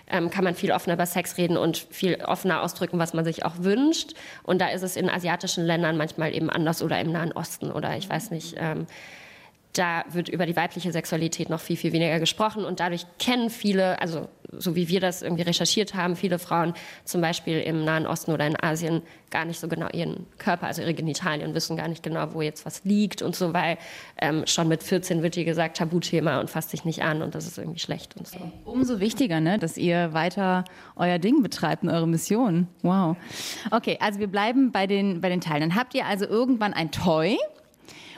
ähm, 0.07 0.31
kann 0.31 0.45
man 0.45 0.55
viel 0.55 0.71
offener 0.71 0.95
über 0.95 1.07
Sex 1.07 1.39
reden 1.39 1.57
und 1.57 1.77
viel 1.77 2.15
offener 2.25 2.63
ausdrücken, 2.63 3.01
was 3.01 3.15
man 3.15 3.25
sich 3.25 3.45
auch 3.45 3.55
wünscht. 3.59 4.13
Und 4.45 4.61
da 4.61 4.69
ist 4.69 4.83
es 4.83 4.95
in 4.95 5.11
asiatischen 5.11 5.65
Ländern 5.65 5.97
manchmal 5.97 6.33
eben 6.35 6.49
anders 6.49 6.83
oder 6.83 7.01
im 7.01 7.11
Nahen 7.11 7.33
Osten 7.33 7.73
oder 7.73 7.97
ich 7.97 8.09
weiß 8.09 8.31
nicht. 8.31 8.55
Ähm, 8.59 8.87
da 9.76 10.05
wird 10.11 10.28
über 10.28 10.46
die 10.46 10.56
weibliche 10.56 10.93
Sexualität 10.93 11.50
noch 11.50 11.61
viel, 11.61 11.76
viel 11.76 11.93
weniger 11.93 12.19
gesprochen 12.19 12.64
und 12.64 12.81
dadurch 12.81 13.06
kennen 13.19 13.50
viele, 13.50 14.00
also 14.00 14.28
so 14.52 14.76
wie 14.76 14.88
wir 14.88 15.00
das 15.00 15.23
irgendwie 15.23 15.43
recherchiert 15.43 15.94
haben, 15.94 16.17
viele 16.17 16.38
Frauen 16.38 16.75
zum 17.05 17.20
Beispiel 17.20 17.61
im 17.61 17.84
Nahen 17.84 18.06
Osten 18.06 18.32
oder 18.32 18.46
in 18.46 18.56
Asien 18.62 19.02
gar 19.31 19.44
nicht 19.44 19.58
so 19.58 19.69
genau 19.69 19.88
ihren 19.93 20.26
Körper, 20.38 20.67
also 20.67 20.82
ihre 20.82 20.94
Genitalien, 20.94 21.55
wissen 21.55 21.76
gar 21.76 21.88
nicht 21.88 22.02
genau, 22.02 22.32
wo 22.32 22.43
jetzt 22.43 22.64
was 22.64 22.84
liegt 22.84 23.23
und 23.23 23.34
so, 23.34 23.52
weil 23.52 23.76
ähm, 24.20 24.44
schon 24.46 24.69
mit 24.69 24.82
14 24.82 25.23
wird 25.23 25.37
ihr 25.37 25.44
gesagt, 25.44 25.76
Tabuthema 25.76 26.40
und 26.40 26.49
fasst 26.49 26.73
dich 26.73 26.84
nicht 26.84 27.02
an 27.02 27.23
und 27.23 27.35
das 27.35 27.47
ist 27.47 27.59
irgendwie 27.59 27.80
schlecht 27.80 28.16
und 28.16 28.26
so. 28.26 28.38
Umso 28.64 29.00
wichtiger, 29.00 29.40
ne, 29.40 29.59
dass 29.59 29.76
ihr 29.76 30.12
weiter 30.12 30.64
euer 30.95 31.18
Ding 31.18 31.42
betreibt 31.42 31.83
und 31.83 31.90
eure 31.90 32.06
Mission. 32.06 32.68
Wow. 32.83 33.16
Okay, 33.71 33.99
also 34.00 34.21
wir 34.21 34.28
bleiben 34.28 34.73
bei 34.73 34.87
den, 34.87 35.21
bei 35.21 35.28
den 35.28 35.40
Teilen. 35.40 35.61
Dann 35.61 35.75
habt 35.75 35.95
ihr 35.95 36.06
also 36.06 36.25
irgendwann 36.25 36.73
ein 36.73 36.90
Toy, 36.92 37.37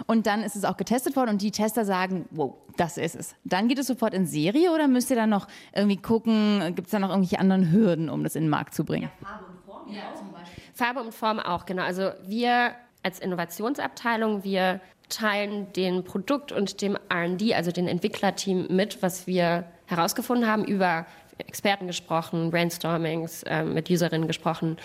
und 0.08 0.26
dann 0.26 0.42
ist 0.42 0.56
es 0.56 0.64
auch 0.64 0.78
getestet 0.78 1.16
worden 1.16 1.30
und 1.30 1.42
die 1.42 1.50
Tester 1.50 1.84
sagen, 1.84 2.26
wow, 2.30 2.54
das 2.78 2.96
ist 2.96 3.14
es. 3.14 3.36
Dann 3.44 3.68
geht 3.68 3.78
es 3.78 3.86
sofort 3.86 4.14
in 4.14 4.26
Serie 4.26 4.72
oder 4.72 4.88
müsst 4.88 5.10
ihr 5.10 5.16
dann 5.16 5.28
noch 5.28 5.46
irgendwie 5.74 5.98
gucken, 5.98 6.72
gibt 6.74 6.86
es 6.86 6.92
da 6.92 6.98
noch 6.98 7.10
irgendwelche 7.10 7.38
anderen 7.38 7.70
Hürden, 7.70 8.08
um 8.08 8.24
das 8.24 8.34
in 8.34 8.44
den 8.44 8.50
Markt 8.50 8.74
zu 8.74 8.84
bringen? 8.84 9.10
Ja, 9.20 9.28
Farbe 9.28 9.44
und 9.44 9.60
Form 9.66 9.92
ja, 9.92 10.14
zum 10.16 10.32
Beispiel. 10.32 10.64
Farbe 10.72 11.00
und 11.00 11.14
Form 11.14 11.38
auch, 11.38 11.66
genau. 11.66 11.82
Also 11.82 12.10
wir 12.26 12.72
als 13.02 13.20
Innovationsabteilung, 13.20 14.44
wir 14.44 14.80
teilen 15.10 15.70
den 15.74 16.04
Produkt 16.04 16.52
und 16.52 16.80
dem 16.80 16.96
R&D, 17.10 17.54
also 17.54 17.70
den 17.70 17.86
Entwicklerteam 17.86 18.66
mit, 18.70 19.02
was 19.02 19.26
wir 19.26 19.64
herausgefunden 19.86 20.48
haben, 20.48 20.64
über 20.64 21.04
Experten 21.36 21.86
gesprochen, 21.86 22.50
Brainstormings, 22.50 23.42
äh, 23.42 23.62
mit 23.62 23.90
Userinnen 23.90 24.26
gesprochen. 24.26 24.78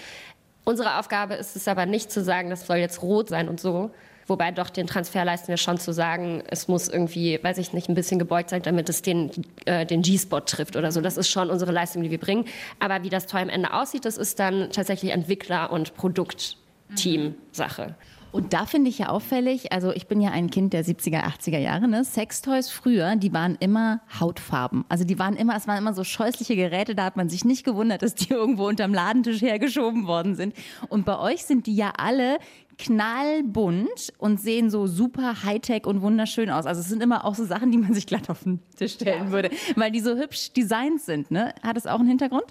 Unsere 0.65 0.99
Aufgabe 0.99 1.35
ist 1.35 1.55
es 1.55 1.67
aber 1.69 1.85
nicht 1.85 2.11
zu 2.11 2.21
sagen, 2.21 2.49
das 2.49 2.67
soll 2.67 2.77
jetzt 2.77 3.01
rot 3.01 3.29
sein 3.29 3.47
und 3.47 3.61
so, 3.61 3.91
Wobei 4.33 4.49
doch 4.49 4.71
den 4.71 4.87
Transfer 4.87 5.23
leisten 5.23 5.49
wir 5.49 5.57
schon 5.57 5.77
zu 5.77 5.93
sagen, 5.93 6.41
es 6.49 6.67
muss 6.67 6.87
irgendwie, 6.87 7.37
weiß 7.43 7.59
ich 7.59 7.71
nicht, 7.71 7.87
ein 7.87 7.93
bisschen 7.93 8.17
gebeugt 8.17 8.49
sein, 8.49 8.63
damit 8.63 8.89
es 8.89 9.03
den, 9.03 9.29
äh, 9.65 9.85
den 9.85 10.01
G-Spot 10.01 10.39
trifft 10.39 10.75
oder 10.75 10.91
so. 10.91 11.01
Das 11.01 11.17
ist 11.17 11.29
schon 11.29 11.51
unsere 11.51 11.71
Leistung, 11.71 12.01
die 12.01 12.09
wir 12.09 12.17
bringen. 12.17 12.45
Aber 12.79 13.03
wie 13.03 13.09
das 13.09 13.27
Toy 13.27 13.41
am 13.41 13.49
Ende 13.49 13.71
aussieht, 13.71 14.05
das 14.05 14.17
ist 14.17 14.39
dann 14.39 14.71
tatsächlich 14.71 15.11
Entwickler- 15.11 15.71
und 15.71 15.93
Produktteam-Sache. 15.93 17.93
Und 18.33 18.51
da 18.51 18.65
finde 18.65 18.89
ich 18.89 18.97
ja 18.97 19.09
auffällig, 19.09 19.71
also 19.71 19.91
ich 19.91 20.07
bin 20.07 20.19
ja 20.19 20.31
ein 20.31 20.49
Kind 20.49 20.73
der 20.73 20.83
70er, 20.83 21.23
80er 21.23 21.59
Jahre, 21.59 21.87
ne? 21.87 22.03
Sextoys 22.03 22.67
früher, 22.67 23.15
die 23.15 23.31
waren 23.31 23.55
immer 23.59 24.01
Hautfarben. 24.19 24.85
Also 24.89 25.03
die 25.05 25.19
waren 25.19 25.35
immer, 25.35 25.55
es 25.55 25.67
waren 25.67 25.77
immer 25.77 25.93
so 25.93 26.03
scheußliche 26.03 26.55
Geräte, 26.55 26.95
da 26.95 27.05
hat 27.05 27.15
man 27.15 27.29
sich 27.29 27.45
nicht 27.45 27.63
gewundert, 27.63 28.01
dass 28.01 28.15
die 28.15 28.29
irgendwo 28.33 28.67
unterm 28.67 28.91
Ladentisch 28.91 29.43
hergeschoben 29.43 30.07
worden 30.07 30.33
sind. 30.33 30.55
Und 30.89 31.05
bei 31.05 31.19
euch 31.19 31.45
sind 31.45 31.67
die 31.67 31.75
ja 31.75 31.93
alle 31.95 32.39
knallbunt 32.79 34.11
und 34.17 34.41
sehen 34.41 34.71
so 34.71 34.87
super 34.87 35.43
Hightech 35.43 35.85
und 35.85 36.01
wunderschön 36.01 36.49
aus. 36.49 36.65
Also 36.65 36.81
es 36.81 36.89
sind 36.89 37.03
immer 37.03 37.25
auch 37.25 37.35
so 37.35 37.45
Sachen, 37.45 37.71
die 37.71 37.77
man 37.77 37.93
sich 37.93 38.07
glatt 38.07 38.31
auf 38.31 38.45
den 38.45 38.61
Tisch 38.75 38.93
stellen 38.93 39.31
würde, 39.31 39.51
weil 39.75 39.91
die 39.91 39.99
so 39.99 40.15
hübsch 40.15 40.53
designt 40.53 41.01
sind. 41.01 41.29
Ne? 41.29 41.53
Hat 41.61 41.77
es 41.77 41.85
auch 41.85 41.99
einen 41.99 42.09
Hintergrund? 42.09 42.45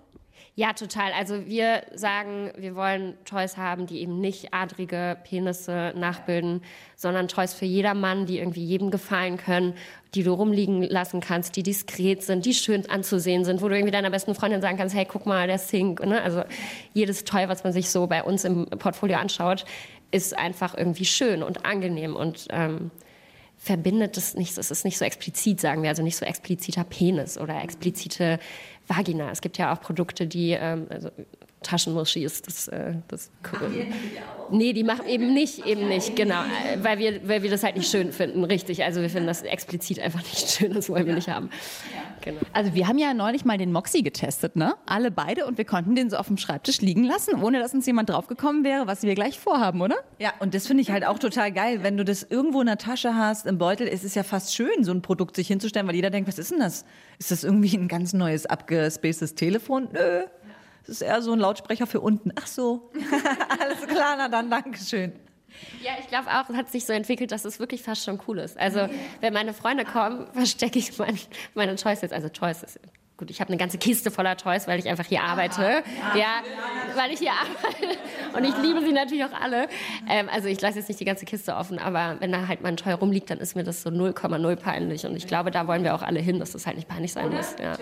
Ja, 0.55 0.75
total. 0.75 1.13
Also 1.13 1.47
wir 1.47 1.83
sagen, 1.95 2.53
wir 2.59 2.75
wollen 2.75 3.15
Toys 3.25 3.57
haben, 3.57 3.87
die 3.87 4.03
eben 4.03 4.21
nicht 4.21 4.53
adrige 4.53 5.17
Penisse 5.25 5.95
nachbilden, 5.97 6.61
sondern 6.95 7.27
Toys 7.27 7.55
für 7.55 7.65
jedermann, 7.65 8.27
die 8.27 8.39
irgendwie 8.39 8.63
jedem 8.63 8.91
gefallen 8.91 9.39
können, 9.39 9.73
die 10.15 10.23
du 10.23 10.35
rumliegen 10.35 10.83
lassen 10.83 11.21
kannst, 11.21 11.57
die 11.57 11.63
diskret 11.63 12.23
sind, 12.23 12.45
die 12.45 12.53
schön 12.53 12.89
anzusehen 12.91 13.47
sind, 13.47 13.63
wo 13.63 13.69
du 13.69 13.75
irgendwie 13.75 13.93
deiner 13.93 14.11
besten 14.11 14.35
Freundin 14.35 14.61
sagen 14.61 14.77
kannst, 14.77 14.95
hey, 14.95 15.07
guck 15.07 15.25
mal, 15.25 15.47
der 15.47 15.59
Sink. 15.59 16.05
Ne? 16.05 16.21
Also 16.21 16.43
jedes 16.93 17.25
Toy, 17.25 17.49
was 17.49 17.65
man 17.65 17.73
sich 17.73 17.89
so 17.89 18.07
bei 18.07 18.23
uns 18.23 18.45
im 18.45 18.67
Portfolio 18.67 19.17
anschaut, 19.17 19.65
ist 20.11 20.39
einfach 20.39 20.77
irgendwie 20.77 21.07
schön 21.07 21.43
und 21.43 21.65
angenehm 21.65 22.15
und 22.15 22.49
ähm, 22.51 22.91
verbindet 23.63 24.17
es 24.17 24.35
nicht, 24.35 24.59
es 24.59 24.73
ist 24.73 24.85
nicht 24.85 24.99
so 24.99 25.05
explizit, 25.05 25.61
sagen 25.61 25.83
wir, 25.83 25.91
also 25.91 26.03
nicht 26.03 26.17
so 26.17 26.25
expliziter 26.25 26.83
Penis 26.83 27.39
oder 27.39 27.63
explizite 27.63 28.41
Vagina. 28.89 29.31
Es 29.31 29.41
gibt 29.41 29.57
ja 29.57 29.73
auch 29.73 29.81
Produkte, 29.81 30.27
die, 30.27 30.51
ähm, 30.51 30.87
also 30.91 31.11
Taschenmuschi 31.63 32.25
ist 32.25 32.47
das, 32.47 32.69
äh, 32.69 32.95
das 33.09 33.31
cool. 33.53 33.87
Nee, 34.51 34.73
die 34.73 34.85
machen 34.85 35.07
eben 35.07 35.33
nicht, 35.33 35.65
eben 35.67 35.89
nicht, 35.89 36.15
genau, 36.15 36.43
äh, 36.43 36.83
weil 36.83 36.99
wir, 36.99 37.27
weil 37.27 37.43
wir 37.43 37.51
das 37.51 37.63
halt 37.63 37.77
nicht 37.77 37.91
schön 37.91 38.13
finden, 38.13 38.45
richtig. 38.45 38.85
Also 38.85 39.01
wir 39.01 39.09
finden 39.09 39.27
das 39.27 39.43
explizit 39.43 39.99
einfach 40.01 40.21
nicht 40.21 40.51
schön, 40.51 40.75
das 40.75 40.89
wollen 40.89 41.07
wir 41.07 41.15
nicht 41.15 41.29
haben. 41.29 41.49
Genau. 42.23 42.41
Also 42.53 42.75
wir 42.75 42.87
haben 42.87 42.99
ja 42.99 43.15
neulich 43.15 43.45
mal 43.45 43.59
den 43.59 43.73
Moxie 43.73 44.03
getestet, 44.03 44.57
ne? 44.57 44.75
Alle 44.87 45.11
beide 45.11 45.47
und 45.47 45.59
wir 45.59 45.65
konnten 45.65 45.95
den 45.95 46.09
so 46.09 46.17
auf 46.17 46.29
dem 46.29 46.37
Schreibtisch 46.37 46.81
liegen 46.81 47.05
lassen, 47.05 47.43
ohne 47.43 47.59
dass 47.59 47.75
uns 47.75 47.87
jemand 47.87 48.11
draufgekommen 48.11 48.65
wäre, 48.65 48.87
was 48.87 49.03
wir 49.03 49.15
gleich 49.15 49.39
vorhaben, 49.39 49.81
oder? 49.81 49.97
Ja, 50.19 50.33
und 50.39 50.55
das 50.55 50.67
finde 50.67 50.83
ich 50.83 50.91
halt 50.91 51.05
auch 51.05 51.19
total 51.19 51.53
geil, 51.53 51.83
wenn 51.83 51.97
du 51.97 52.05
das 52.05 52.23
irgendwo 52.23 52.61
in 52.61 52.67
der 52.67 52.79
Tasche 52.79 53.17
hast, 53.17 53.47
im 53.47 53.59
Beutel, 53.59 53.89
ist 53.89 54.05
es 54.05 54.15
ja 54.15 54.23
fast 54.23 54.55
schön, 54.55 54.85
so 54.85 54.93
ein 54.93 55.03
Produkt 55.03 55.37
sich 55.37 55.49
hinzustellen, 55.49 55.87
weil 55.89 55.97
jeder 55.97 56.11
denkt, 56.11 56.29
was 56.29 56.39
ist 56.39 56.51
denn 56.53 56.61
das? 56.61 56.85
Ist 57.19 57.31
das 57.31 57.45
irgendwie 57.45 57.77
ein 57.77 57.89
ganz 57.89 58.13
neues, 58.13 58.47
abgespacedes 58.47 59.35
Telefon? 59.35 59.89
Nö. 59.93 60.23
Das 60.83 60.97
ist 60.97 61.03
eher 61.03 61.23
so 61.23 61.33
ein 61.33 61.39
Lautsprecher 61.39 61.87
für 61.87 62.01
unten. 62.01 62.33
Ach 62.41 62.47
so. 62.47 62.91
Alles 63.61 63.87
klar, 63.87 64.17
na 64.17 64.29
dann, 64.29 64.51
Dankeschön. 64.51 65.13
Ja, 65.83 65.93
ich 66.01 66.09
glaube 66.09 66.29
auch, 66.29 66.49
es 66.49 66.57
hat 66.57 66.71
sich 66.71 66.87
so 66.87 66.93
entwickelt, 66.93 67.31
dass 67.31 67.45
es 67.45 67.61
wirklich 67.61 67.83
fast 67.83 68.05
schon 68.05 68.21
cool 68.27 68.39
ist. 68.39 68.59
Also, 68.59 68.89
wenn 69.21 69.33
meine 69.33 69.53
Freunde 69.53 69.85
kommen, 69.85 70.27
verstecke 70.33 70.79
ich 70.79 70.99
mein, 70.99 71.19
meine 71.55 71.77
jetzt. 72.03 72.13
Also, 72.13 72.29
ist 72.63 72.81
gut, 73.23 73.31
ich 73.31 73.41
habe 73.41 73.51
eine 73.51 73.57
ganze 73.57 73.79
Kiste 73.79 74.11
voller 74.11 74.37
Toys, 74.37 74.67
weil 74.67 74.81
ich 74.81 74.89
einfach 74.89 75.07
hier 75.07 75.23
arbeite. 75.23 75.63
Ja, 75.63 76.19
ja, 76.19 76.43
weil 76.97 77.13
ich 77.13 77.21
hier 77.21 77.31
arbeite. 77.31 77.97
Und 78.37 78.45
ich 78.45 78.57
liebe 78.61 78.85
sie 78.85 78.93
natürlich 78.93 79.25
auch 79.25 79.41
alle. 79.41 79.69
Ähm, 80.09 80.29
also, 80.29 80.49
ich 80.49 80.61
lasse 80.61 80.79
jetzt 80.79 80.89
nicht 80.89 80.99
die 80.99 81.05
ganze 81.05 81.25
Kiste 81.25 81.55
offen, 81.55 81.79
aber 81.79 82.17
wenn 82.19 82.33
da 82.33 82.49
halt 82.49 82.63
mein 82.63 82.77
Toy 82.77 82.93
rumliegt, 82.93 83.31
dann 83.31 83.39
ist 83.39 83.55
mir 83.55 83.63
das 83.63 83.83
so 83.83 83.91
0,0 83.91 84.57
peinlich. 84.57 85.07
Und 85.07 85.15
ich 85.15 85.29
glaube, 85.29 85.53
da 85.53 85.69
wollen 85.69 85.85
wir 85.85 85.95
auch 85.95 86.03
alle 86.03 86.19
hin, 86.19 86.41
dass 86.41 86.51
das 86.51 86.67
halt 86.67 86.75
nicht 86.77 86.89
peinlich 86.89 87.13
sein 87.13 87.31
muss. 87.31 87.55
Ja. 87.63 87.77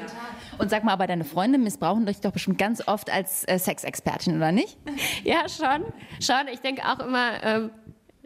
Und 0.58 0.68
sag 0.68 0.84
mal, 0.84 0.92
aber 0.92 1.06
deine 1.06 1.24
Freunde 1.24 1.58
missbrauchen 1.58 2.04
dich 2.04 2.20
doch 2.20 2.32
bestimmt 2.32 2.58
ganz 2.58 2.86
oft 2.86 3.10
als 3.10 3.48
äh, 3.48 3.58
Sexexpertin, 3.58 4.36
oder 4.36 4.52
nicht? 4.52 4.76
Ja, 5.24 5.48
schon. 5.48 5.84
Schon. 6.20 6.48
Ich 6.52 6.60
denke 6.60 6.82
auch 6.84 6.98
immer, 7.00 7.42
ähm, 7.42 7.70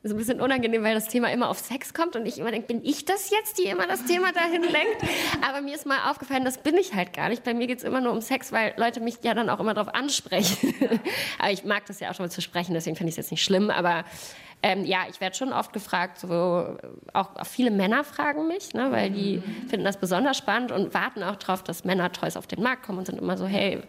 so 0.07 0.15
ein 0.15 0.19
bisschen 0.19 0.41
unangenehm, 0.43 0.83
weil 0.83 0.95
das 0.95 1.09
Thema 1.09 1.33
immer 1.33 1.49
auf 1.49 1.59
Sex 1.59 1.95
kommt 1.95 2.15
und 2.15 2.27
ich 2.27 2.39
immer 2.39 2.51
denke, 2.51 2.67
bin 2.67 2.85
ich 2.85 3.07
das 3.07 3.31
jetzt, 3.31 3.59
die 3.59 3.65
immer 3.65 3.87
das 3.87 4.05
Thema 4.05 4.33
dahin 4.33 4.61
lenkt? 4.63 5.03
Aber 5.41 5.63
mir 5.63 5.75
ist 5.75 5.87
mal 5.87 6.11
aufgefallen, 6.11 6.45
das 6.45 6.59
bin 6.59 6.77
ich 6.77 6.93
halt 6.93 7.15
gar 7.15 7.31
nicht. 7.31 7.43
Bei 7.43 7.55
mir 7.55 7.67
geht 7.67 7.79
es 7.79 7.85
immer 7.85 8.03
nur 8.03 8.13
um 8.13 8.21
Sex, 8.21 8.53
weil 8.53 8.75
Leute 8.77 9.01
mich 9.01 9.17
ja 9.23 9.33
dann 9.33 9.49
auch 9.49 9.61
immer 9.61 9.73
darauf 9.73 9.95
ansprechen. 9.95 10.75
aber 11.39 11.53
ich 11.53 11.65
mag 11.65 11.87
das 11.87 12.01
ja 12.01 12.11
auch 12.11 12.15
schon 12.15 12.27
mal 12.27 12.31
zu 12.31 12.43
sprechen, 12.43 12.75
deswegen 12.75 12.97
finde 12.97 13.09
ich 13.09 13.15
es 13.15 13.17
jetzt 13.17 13.31
nicht 13.31 13.43
schlimm. 13.43 13.71
Aber 13.71 14.05
ähm, 14.63 14.85
ja, 14.85 15.07
ich 15.09 15.23
werde 15.23 15.37
schon 15.37 15.55
oft 15.55 15.73
gefragt, 15.73 16.19
so, 16.19 16.77
auch, 17.15 17.37
auch 17.37 17.47
viele 17.47 17.71
Männer 17.71 18.05
fragen 18.05 18.47
mich, 18.47 18.75
ne, 18.75 18.93
weil 18.93 19.11
die 19.11 19.43
finden 19.69 19.87
das 19.87 19.99
besonders 19.99 20.37
spannend 20.37 20.71
und 20.71 20.93
warten 20.93 21.23
auch 21.23 21.37
darauf, 21.37 21.63
dass 21.63 21.85
Männer 21.85 22.13
Toys 22.13 22.37
auf 22.37 22.47
den 22.47 22.63
Markt 22.63 22.85
kommen 22.85 22.99
und 22.99 23.07
sind 23.07 23.19
immer 23.19 23.39
so, 23.39 23.47
hey, 23.47 23.83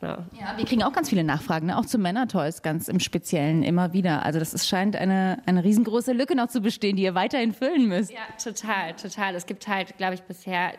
Genau. 0.00 0.18
Ja, 0.38 0.56
wir 0.56 0.64
kriegen 0.64 0.82
auch 0.82 0.92
ganz 0.92 1.08
viele 1.08 1.24
Nachfragen, 1.24 1.66
ne? 1.66 1.78
auch 1.78 1.86
zu 1.86 1.98
Männertoys 1.98 2.62
ganz 2.62 2.88
im 2.88 3.00
Speziellen 3.00 3.62
immer 3.62 3.92
wieder. 3.92 4.24
Also 4.24 4.38
das 4.38 4.54
ist, 4.54 4.68
scheint 4.68 4.96
eine, 4.96 5.42
eine 5.46 5.64
riesengroße 5.64 6.12
Lücke 6.12 6.34
noch 6.34 6.48
zu 6.48 6.60
bestehen, 6.60 6.96
die 6.96 7.02
ihr 7.02 7.14
weiterhin 7.14 7.52
füllen 7.52 7.88
müsst. 7.88 8.10
Ja, 8.10 8.20
total, 8.42 8.94
total. 8.94 9.34
Es 9.34 9.46
gibt 9.46 9.68
halt, 9.68 9.96
glaube 9.98 10.14
ich, 10.14 10.22
bisher, 10.22 10.72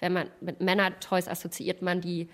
wenn 0.00 0.12
man 0.12 0.26
mit 0.40 0.60
Männertoys 0.60 1.28
assoziiert 1.28 1.82
man 1.82 2.00
die 2.00 2.28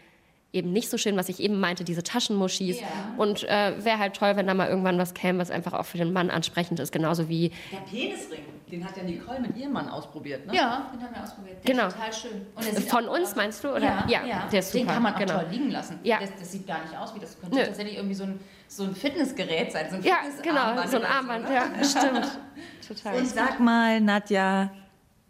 eben 0.53 0.73
nicht 0.73 0.89
so 0.89 0.97
schön, 0.97 1.17
was 1.17 1.29
ich 1.29 1.41
eben 1.41 1.61
meinte, 1.61 1.85
diese 1.85 2.03
Taschenmuschis. 2.03 2.81
Ja. 2.81 2.87
Und 3.19 3.45
äh, 3.45 3.85
wäre 3.85 3.99
halt 3.99 4.17
toll, 4.17 4.37
wenn 4.37 4.47
da 4.47 4.55
mal 4.55 4.69
irgendwann 4.69 4.99
was 4.99 5.13
käme, 5.13 5.39
was 5.39 5.51
einfach 5.51 5.75
auch 5.75 5.85
für 5.85 5.99
den 5.99 6.13
Mann 6.13 6.31
ansprechend 6.31 6.81
ist. 6.81 6.93
Genauso 6.93 7.29
wie. 7.29 7.51
Der 7.71 7.79
Penisring, 7.91 8.41
den 8.71 8.85
hat 8.85 8.97
ja 8.97 9.05
Nicole 9.05 9.41
mit 9.41 9.57
ihrem 9.57 9.73
Mann 9.73 9.89
ausprobiert, 9.89 10.47
ne? 10.47 10.55
Ja, 10.55 10.91
den 10.93 11.01
haben 11.01 11.15
wir 11.15 11.23
ausprobiert. 11.23 11.65
Der 11.65 11.75
genau. 11.75 11.87
ist 11.87 11.95
total 11.95 12.13
schön. 12.13 12.87
Von 12.89 13.09
uns 13.09 13.29
aus. 13.31 13.37
meinst 13.37 13.65
du? 13.65 13.71
Oder? 13.71 13.81
Ja, 13.81 14.05
ja, 14.09 14.27
ja, 14.27 14.49
der 14.51 14.59
ist 14.59 14.73
super. 14.73 14.85
Den 14.85 14.93
kann 14.93 15.03
man 15.03 15.15
auch 15.15 15.19
genau. 15.19 15.35
toll 15.35 15.47
liegen 15.51 15.71
lassen. 15.71 16.01
Ja. 16.03 16.19
Das, 16.19 16.31
das, 16.39 16.53
sieht 16.53 16.67
gar 16.67 16.83
nicht 16.83 16.97
aus 16.97 17.15
wie 17.15 17.21
das 17.21 17.41
könnte 17.41 17.57
Nö. 17.57 17.65
tatsächlich 17.65 17.97
irgendwie 17.97 18.15
so 18.15 18.25
ein, 18.25 18.41
so 18.67 18.85
ein 18.85 18.95
Fitnessgerät 18.95 19.71
sein. 19.71 19.87
So 19.91 19.97
ein 19.97 20.03
Ja, 20.03 20.17
genau, 20.43 20.87
so 20.87 20.97
ein 20.97 21.05
Armband, 21.05 21.49
ne? 21.49 21.55
ja, 21.55 21.65
stimmt. 21.85 22.39
Total. 22.87 23.19
Und 23.19 23.29
sag 23.29 23.61
mal, 23.61 24.01
Nadja, 24.01 24.71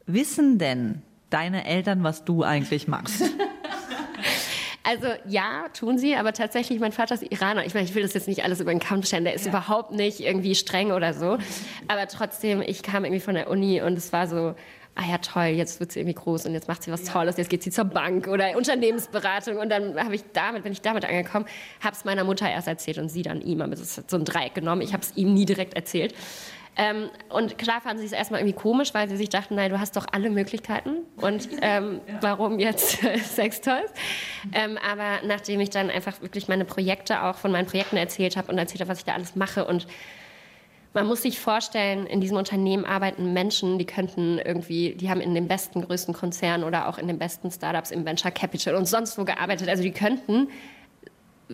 wissen 0.06 0.58
denn 0.58 1.02
deine 1.28 1.66
Eltern, 1.66 2.02
was 2.04 2.24
du 2.24 2.42
eigentlich 2.42 2.88
machst? 2.88 3.22
Also 4.88 5.08
ja, 5.26 5.64
tun 5.76 5.98
sie, 5.98 6.14
aber 6.14 6.32
tatsächlich, 6.32 6.78
mein 6.78 6.92
Vater 6.92 7.16
ist 7.16 7.32
Iraner. 7.32 7.66
Ich 7.66 7.74
meine, 7.74 7.86
ich 7.88 7.94
will 7.96 8.02
das 8.02 8.14
jetzt 8.14 8.28
nicht 8.28 8.44
alles 8.44 8.60
über 8.60 8.70
den 8.70 8.78
Kamm 8.78 9.02
stellen, 9.02 9.24
der 9.24 9.34
ist 9.34 9.44
überhaupt 9.44 9.90
nicht 9.90 10.20
irgendwie 10.20 10.54
streng 10.54 10.92
oder 10.92 11.12
so. 11.12 11.38
Aber 11.88 12.06
trotzdem, 12.06 12.62
ich 12.62 12.84
kam 12.84 13.04
irgendwie 13.04 13.20
von 13.20 13.34
der 13.34 13.50
Uni 13.50 13.82
und 13.82 13.98
es 13.98 14.12
war 14.12 14.28
so, 14.28 14.54
ah 14.94 15.02
ja 15.10 15.18
toll, 15.18 15.46
jetzt 15.46 15.80
wird 15.80 15.90
sie 15.90 15.98
irgendwie 15.98 16.14
groß 16.14 16.46
und 16.46 16.54
jetzt 16.54 16.68
macht 16.68 16.84
sie 16.84 16.92
was 16.92 17.02
Tolles, 17.02 17.36
jetzt 17.36 17.50
geht 17.50 17.64
sie 17.64 17.72
zur 17.72 17.84
Bank 17.84 18.28
oder 18.28 18.56
Unternehmensberatung 18.56 19.56
und 19.56 19.70
dann 19.70 19.98
habe 20.02 20.14
ich 20.14 20.22
damit, 20.32 20.62
bin 20.62 20.72
ich 20.72 20.82
damit 20.82 21.04
angekommen, 21.04 21.46
habe 21.82 21.94
es 21.96 22.04
meiner 22.04 22.22
Mutter 22.22 22.48
erst 22.48 22.68
erzählt 22.68 22.98
und 22.98 23.08
sie 23.08 23.22
dann 23.22 23.42
ihm, 23.42 23.62
aber 23.62 23.72
es 23.72 23.98
hat 23.98 24.08
so 24.08 24.16
ein 24.16 24.24
Dreieck 24.24 24.54
genommen, 24.54 24.82
ich 24.82 24.92
habe 24.92 25.02
es 25.02 25.16
ihm 25.16 25.34
nie 25.34 25.46
direkt 25.46 25.74
erzählt. 25.74 26.14
Ähm, 26.76 27.09
und 27.30 27.56
klar 27.56 27.80
fanden 27.80 28.00
sie 28.00 28.06
es 28.06 28.12
erstmal 28.12 28.40
irgendwie 28.40 28.59
komisch, 28.59 28.92
weil 28.92 29.09
sie 29.09 29.16
sich 29.16 29.30
dachten, 29.30 29.54
nein, 29.54 29.71
du 29.71 29.80
hast 29.80 29.97
doch 29.97 30.06
alle 30.12 30.28
Möglichkeiten 30.28 30.99
und 31.16 31.49
ähm, 31.62 32.00
warum 32.21 32.59
jetzt 32.59 32.99
Sextoys? 33.25 33.90
Ähm, 34.52 34.78
aber 34.87 35.26
nachdem 35.26 35.61
ich 35.61 35.71
dann 35.71 35.88
einfach 35.88 36.21
wirklich 36.21 36.49
meine 36.49 36.66
Projekte 36.66 37.23
auch 37.23 37.37
von 37.37 37.50
meinen 37.50 37.66
Projekten 37.66 37.97
erzählt 37.97 38.37
habe 38.37 38.52
und 38.52 38.59
erzählt 38.59 38.80
habe, 38.80 38.90
was 38.90 38.99
ich 38.99 39.04
da 39.04 39.14
alles 39.14 39.37
mache 39.37 39.64
und 39.64 39.87
man 40.97 41.06
muss 41.06 41.23
sich 41.23 41.38
vorstellen, 41.38 42.06
in 42.06 42.23
diesem 42.23 42.38
Unternehmen 42.38 42.87
arbeiten 42.87 43.35
Menschen, 43.35 43.78
die 43.78 43.85
könnten 43.85 44.38
irgendwie, 44.38 44.95
die 44.95 45.11
haben 45.11 45.21
in 45.21 45.35
den 45.35 45.47
besten, 45.47 45.83
größten 45.83 46.14
Konzernen 46.14 46.64
oder 46.64 46.88
auch 46.88 46.97
in 46.97 47.06
den 47.06 47.18
besten 47.18 47.50
Startups 47.50 47.90
im 47.90 48.06
Venture 48.06 48.30
Capital 48.30 48.75
und 48.75 48.87
sonst 48.87 49.18
wo 49.18 49.25
gearbeitet. 49.25 49.68
Also 49.68 49.83
die 49.83 49.92
könnten 49.92 50.49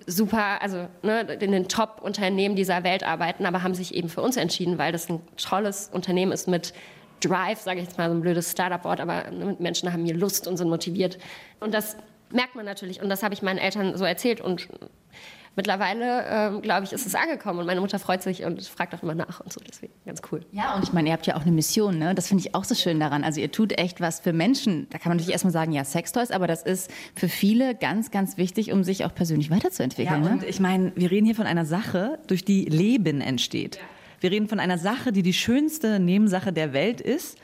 super, 0.06 0.62
also 0.62 0.88
ne, 1.02 1.20
in 1.40 1.52
den 1.52 1.68
Top-Unternehmen 1.68 2.56
dieser 2.56 2.84
Welt 2.84 3.02
arbeiten, 3.02 3.46
aber 3.46 3.62
haben 3.62 3.74
sich 3.74 3.94
eben 3.94 4.08
für 4.08 4.22
uns 4.22 4.36
entschieden, 4.36 4.78
weil 4.78 4.92
das 4.92 5.08
ein 5.08 5.20
tolles 5.36 5.90
Unternehmen 5.92 6.32
ist 6.32 6.48
mit 6.48 6.72
Drive, 7.20 7.60
sage 7.60 7.80
ich 7.80 7.86
jetzt 7.86 7.98
mal 7.98 8.08
so 8.08 8.16
ein 8.16 8.20
blödes 8.20 8.50
Startup-Wort, 8.50 9.00
aber 9.00 9.30
ne, 9.30 9.56
Menschen 9.58 9.92
haben 9.92 10.04
hier 10.04 10.14
Lust 10.14 10.46
und 10.46 10.56
sind 10.56 10.68
motiviert. 10.68 11.18
Und 11.60 11.74
das 11.74 11.96
merkt 12.30 12.54
man 12.54 12.64
natürlich 12.64 13.02
und 13.02 13.08
das 13.08 13.22
habe 13.22 13.34
ich 13.34 13.42
meinen 13.42 13.58
Eltern 13.58 13.96
so 13.96 14.04
erzählt 14.04 14.40
und 14.40 14.68
mittlerweile, 15.56 16.24
ähm, 16.28 16.62
glaube 16.62 16.84
ich, 16.84 16.92
ist 16.92 17.06
es 17.06 17.14
angekommen 17.14 17.60
und 17.60 17.66
meine 17.66 17.80
Mutter 17.80 17.98
freut 17.98 18.22
sich 18.22 18.44
und 18.44 18.62
fragt 18.66 18.94
auch 18.94 19.02
immer 19.02 19.14
nach 19.14 19.40
und 19.40 19.52
so, 19.52 19.60
deswegen 19.66 19.92
ganz 20.06 20.20
cool. 20.30 20.40
Ja, 20.52 20.74
und 20.74 20.82
ich 20.84 20.92
meine, 20.92 21.08
ihr 21.08 21.12
habt 21.12 21.26
ja 21.26 21.36
auch 21.36 21.42
eine 21.42 21.52
Mission, 21.52 21.98
ne? 21.98 22.14
Das 22.14 22.28
finde 22.28 22.42
ich 22.46 22.54
auch 22.54 22.64
so 22.64 22.74
schön 22.74 22.98
daran. 23.00 23.24
Also 23.24 23.40
ihr 23.40 23.50
tut 23.52 23.78
echt 23.78 24.00
was 24.00 24.20
für 24.20 24.32
Menschen. 24.32 24.86
Da 24.90 24.98
kann 24.98 25.10
man 25.10 25.16
natürlich 25.18 25.32
erstmal 25.32 25.52
sagen, 25.52 25.72
ja, 25.72 25.84
Sextoys, 25.84 26.30
aber 26.30 26.46
das 26.46 26.62
ist 26.62 26.90
für 27.14 27.28
viele 27.28 27.74
ganz, 27.74 28.10
ganz 28.10 28.36
wichtig, 28.36 28.72
um 28.72 28.84
sich 28.84 29.04
auch 29.04 29.14
persönlich 29.14 29.48
Ja, 29.48 29.56
weiterzuentwickeln. 29.56 30.22
und 30.24 30.40
ne? 30.42 30.46
ich 30.46 30.60
meine, 30.60 30.92
wir 30.96 31.10
reden 31.10 31.26
hier 31.26 31.34
von 31.36 31.46
einer 31.46 31.64
Sache, 31.64 32.18
durch 32.26 32.44
die 32.44 32.64
Leben 32.64 33.20
entsteht. 33.20 33.78
Wir 34.20 34.30
reden 34.30 34.48
von 34.48 34.60
einer 34.60 34.78
Sache, 34.78 35.12
die 35.12 35.22
die 35.22 35.32
schönste 35.32 35.98
Nebensache 35.98 36.52
der 36.52 36.72
Welt 36.72 37.00
ist. 37.00 37.38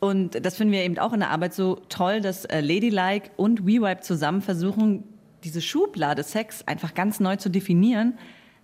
Und 0.00 0.44
das 0.44 0.56
finden 0.56 0.72
wir 0.72 0.82
eben 0.82 0.98
auch 0.98 1.12
in 1.12 1.20
der 1.20 1.30
Arbeit 1.30 1.54
so 1.54 1.76
toll, 1.88 2.20
dass 2.20 2.44
äh, 2.46 2.60
Ladylike 2.60 3.30
und 3.36 3.66
WeWipe 3.66 4.00
zusammen 4.00 4.40
versuchen, 4.42 5.04
diese 5.44 5.60
Schublade 5.60 6.22
Sex 6.22 6.62
einfach 6.66 6.94
ganz 6.94 7.20
neu 7.20 7.36
zu 7.36 7.48
definieren. 7.48 8.18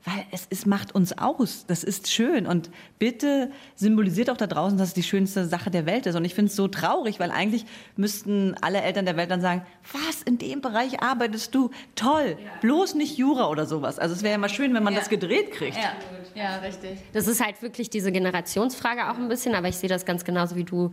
weil 0.05 0.25
es, 0.31 0.47
es 0.49 0.65
macht 0.65 0.95
uns 0.95 1.19
aus. 1.19 1.67
Das 1.67 1.83
ist 1.83 2.11
schön. 2.11 2.47
Und 2.47 2.71
bitte 3.01 3.51
symbolisiert 3.75 4.31
auch 4.31 4.37
da 4.37 4.47
draußen, 4.47 4.79
dass 4.79 4.89
es 4.89 4.95
die 4.95 5.03
schönste 5.03 5.45
Sache 5.45 5.71
der 5.71 5.87
Welt 5.87 6.07
ist. 6.07 6.15
Und 6.15 6.25
ich 6.25 6.35
finde 6.35 6.51
es 6.51 6.57
so 6.57 6.69
traurig, 6.69 7.19
weil 7.19 7.31
eigentlich 7.33 7.67
müssten 7.97 8.55
alle 8.63 8.81
Eltern 8.81 9.07
der 9.07 9.17
Welt 9.17 9.31
dann 9.31 9.41
sagen, 9.41 9.63
was, 9.93 10.23
in 10.23 10.39
dem 10.39 10.61
Bereich 10.61 11.03
arbeitest 11.03 11.53
du? 11.55 11.71
Toll. 11.97 12.39
Bloß 12.61 12.95
nicht 12.95 13.19
Jura 13.19 13.49
oder 13.51 13.67
sowas. 13.67 13.99
Also 13.99 14.15
es 14.15 14.23
wäre 14.23 14.33
ja 14.33 14.39
mal 14.39 14.49
schön, 14.49 14.73
wenn 14.73 14.85
man 14.85 14.95
das 14.95 15.09
gedreht 15.09 15.51
kriegt. 15.51 15.77
Ja, 15.77 15.93
ja, 16.35 16.57
richtig. 16.59 17.01
Das 17.13 17.27
ist 17.27 17.45
halt 17.45 17.61
wirklich 17.61 17.91
diese 17.91 18.13
Generationsfrage 18.13 19.11
auch 19.11 19.19
ein 19.19 19.29
bisschen, 19.29 19.55
aber 19.57 19.69
ich 19.69 19.77
sehe 19.77 19.89
das 19.89 20.07
ganz 20.07 20.25
genauso 20.25 20.55
wie 20.55 20.65
du. 20.65 20.93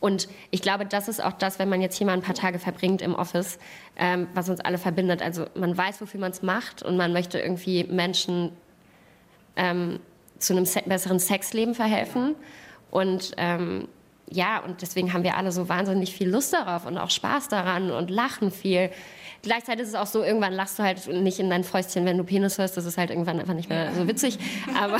Und 0.00 0.28
ich 0.50 0.60
glaube, 0.60 0.84
das 0.84 1.08
ist 1.08 1.22
auch 1.24 1.32
das, 1.32 1.58
wenn 1.58 1.68
man 1.68 1.80
jetzt 1.80 1.96
hier 1.96 2.06
mal 2.06 2.12
ein 2.12 2.22
paar 2.22 2.34
Tage 2.34 2.58
verbringt 2.58 3.00
im 3.00 3.14
Office, 3.14 3.58
ähm, 3.96 4.28
was 4.34 4.48
uns 4.50 4.60
alle 4.60 4.76
verbindet. 4.76 5.22
Also 5.22 5.46
man 5.54 5.76
weiß, 5.76 6.00
wofür 6.00 6.20
man 6.20 6.30
es 6.30 6.42
macht 6.42 6.82
und 6.82 6.96
man 6.96 7.12
möchte 7.12 7.38
irgendwie 7.38 7.84
Menschen 7.84 8.52
ähm, 9.56 10.00
zu 10.38 10.52
einem 10.52 10.66
se 10.66 10.82
besseren 10.84 11.18
Sexleben 11.18 11.74
verhelfen. 11.74 12.34
Und 12.90 13.32
ähm, 13.38 13.88
ja, 14.30 14.58
und 14.60 14.82
deswegen 14.82 15.12
haben 15.12 15.24
wir 15.24 15.36
alle 15.36 15.52
so 15.52 15.68
wahnsinnig 15.68 16.14
viel 16.14 16.28
Lust 16.28 16.52
darauf 16.52 16.86
und 16.86 16.98
auch 16.98 17.10
Spaß 17.10 17.48
daran 17.48 17.90
und 17.90 18.10
lachen 18.10 18.50
viel. 18.50 18.90
Gleichzeitig 19.42 19.82
ist 19.82 19.88
es 19.90 19.94
auch 19.94 20.06
so, 20.06 20.22
irgendwann 20.22 20.54
lachst 20.54 20.78
du 20.78 20.82
halt 20.82 21.06
nicht 21.06 21.38
in 21.38 21.50
dein 21.50 21.64
Fäustchen, 21.64 22.06
wenn 22.06 22.16
du 22.16 22.24
Penis 22.24 22.58
hörst. 22.58 22.76
Das 22.76 22.86
ist 22.86 22.96
halt 22.96 23.10
irgendwann 23.10 23.40
einfach 23.40 23.54
nicht 23.54 23.68
mehr 23.68 23.92
so 23.94 24.08
witzig. 24.08 24.38
Aber, 24.74 24.98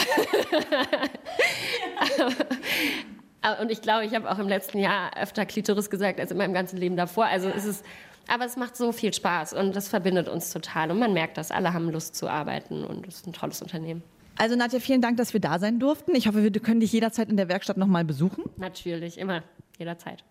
aber 1.98 2.32
und 3.60 3.70
ich 3.70 3.82
glaube, 3.82 4.04
ich 4.04 4.14
habe 4.14 4.30
auch 4.30 4.38
im 4.38 4.48
letzten 4.48 4.78
Jahr 4.78 5.10
öfter 5.16 5.44
Klitoris 5.46 5.90
gesagt 5.90 6.20
als 6.20 6.30
in 6.30 6.36
meinem 6.36 6.54
ganzen 6.54 6.76
Leben 6.76 6.96
davor. 6.96 7.26
Also 7.26 7.48
es 7.48 7.64
ist, 7.64 7.84
aber 8.26 8.44
es 8.44 8.56
macht 8.56 8.76
so 8.76 8.92
viel 8.92 9.12
Spaß 9.12 9.52
und 9.52 9.76
das 9.76 9.88
verbindet 9.88 10.28
uns 10.28 10.50
total. 10.50 10.90
Und 10.90 10.98
man 10.98 11.12
merkt 11.12 11.36
das, 11.36 11.50
alle 11.50 11.72
haben 11.72 11.90
Lust 11.90 12.16
zu 12.16 12.28
arbeiten 12.28 12.84
und 12.84 13.06
es 13.06 13.16
ist 13.16 13.26
ein 13.26 13.32
tolles 13.32 13.60
Unternehmen. 13.60 14.02
Also 14.36 14.56
Nadja, 14.56 14.80
vielen 14.80 15.00
Dank, 15.00 15.16
dass 15.16 15.32
wir 15.32 15.40
da 15.40 15.58
sein 15.58 15.78
durften. 15.78 16.14
Ich 16.14 16.26
hoffe, 16.26 16.42
wir 16.42 16.50
können 16.60 16.80
dich 16.80 16.92
jederzeit 16.92 17.28
in 17.28 17.36
der 17.36 17.48
Werkstatt 17.48 17.76
nochmal 17.76 18.04
besuchen. 18.04 18.44
Natürlich, 18.56 19.18
immer, 19.18 19.42
jederzeit. 19.78 20.24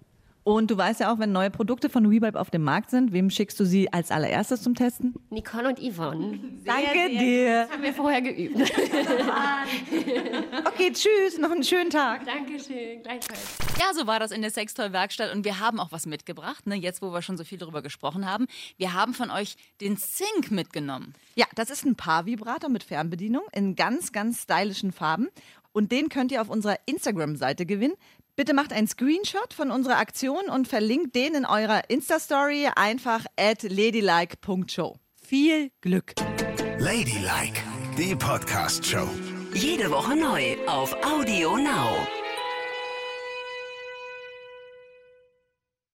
Und 0.44 0.70
du 0.72 0.78
weißt 0.78 1.00
ja 1.00 1.14
auch, 1.14 1.20
wenn 1.20 1.32
neue 1.32 1.50
Produkte 1.50 1.90
von 1.90 2.12
WeVibe 2.12 2.40
auf 2.40 2.50
dem 2.50 2.64
Markt 2.64 2.90
sind, 2.90 3.14
wem 3.14 3.30
schickst 3.30 3.58
du 3.60 3.66
sie 3.66 3.92
als 3.94 4.12
allererstes 4.12 4.62
zum 4.62 4.76
Testen? 4.76 5.14
Nicole 5.30 5.70
und 5.70 5.80
Yvonne. 5.80 6.40
Danke 6.66 7.10
dir. 7.10 7.64
Das 7.64 7.72
haben 7.72 7.84
wir 7.84 7.94
vorher 7.94 8.22
geübt. 8.22 8.58
Okay, 10.66 10.92
tschüss, 10.92 11.38
noch 11.38 11.52
einen 11.52 11.64
schönen 11.64 11.90
Tag. 11.90 12.26
Dankeschön, 12.26 13.02
gleichfalls. 13.04 13.58
Ja, 13.80 13.94
so 13.94 14.08
war 14.08 14.20
das 14.20 14.32
in 14.32 14.42
der 14.42 14.52
Sextoy-Werkstatt 14.52 15.34
und 15.34 15.46
wir 15.46 15.60
haben 15.60 15.80
auch 15.80 15.92
was 15.92 16.06
mitgebracht, 16.06 16.68
ne? 16.68 16.76
jetzt 16.76 17.02
wo 17.02 17.14
wir 17.14 17.22
schon 17.22 17.38
so 17.38 17.44
viel 17.44 17.58
darüber 17.58 17.82
gesprochen 17.82 18.30
haben. 18.30 18.48
Wir 18.78 18.94
haben 18.94 19.14
von 19.14 19.30
euch 19.30 19.56
den 19.82 19.98
Sync 19.98 20.52
mitgenommen. 20.52 21.14
Ja, 21.36 21.46
das 21.56 21.70
ist 21.70 21.86
ein 21.86 21.96
Paar-Vibrator 21.96 22.70
mit 22.70 22.84
Fernbedienung 22.84 23.44
in 23.54 23.76
ganz, 23.76 24.12
ganz 24.12 24.44
stylischen 24.44 24.92
Farben. 24.92 25.30
Und 25.72 25.92
den 25.92 26.10
könnt 26.10 26.32
ihr 26.32 26.42
auf 26.42 26.50
unserer 26.50 26.78
Instagram-Seite 26.86 27.66
gewinnen. 27.66 27.96
Bitte 28.36 28.56
macht 28.56 28.74
einen 28.74 28.88
Screenshot 28.88 29.54
von 29.54 29.70
unserer 29.70 29.98
Aktion 29.98 30.50
und 30.50 30.68
verlinkt 30.68 31.16
den 31.16 31.36
in 31.36 31.46
eurer 31.46 31.88
Insta-Story 31.90 32.68
einfach 32.76 33.26
at 33.38 33.62
ladylike.show. 33.62 34.98
Viel 35.22 35.70
Glück! 35.82 36.14
Ladylike, 36.80 37.62
die 37.96 38.16
Podcast-Show. 38.16 39.08
Jede 39.54 39.92
Woche 39.92 40.16
neu 40.16 40.58
auf 40.66 40.96
Audio 41.06 41.58
Now. 41.58 42.08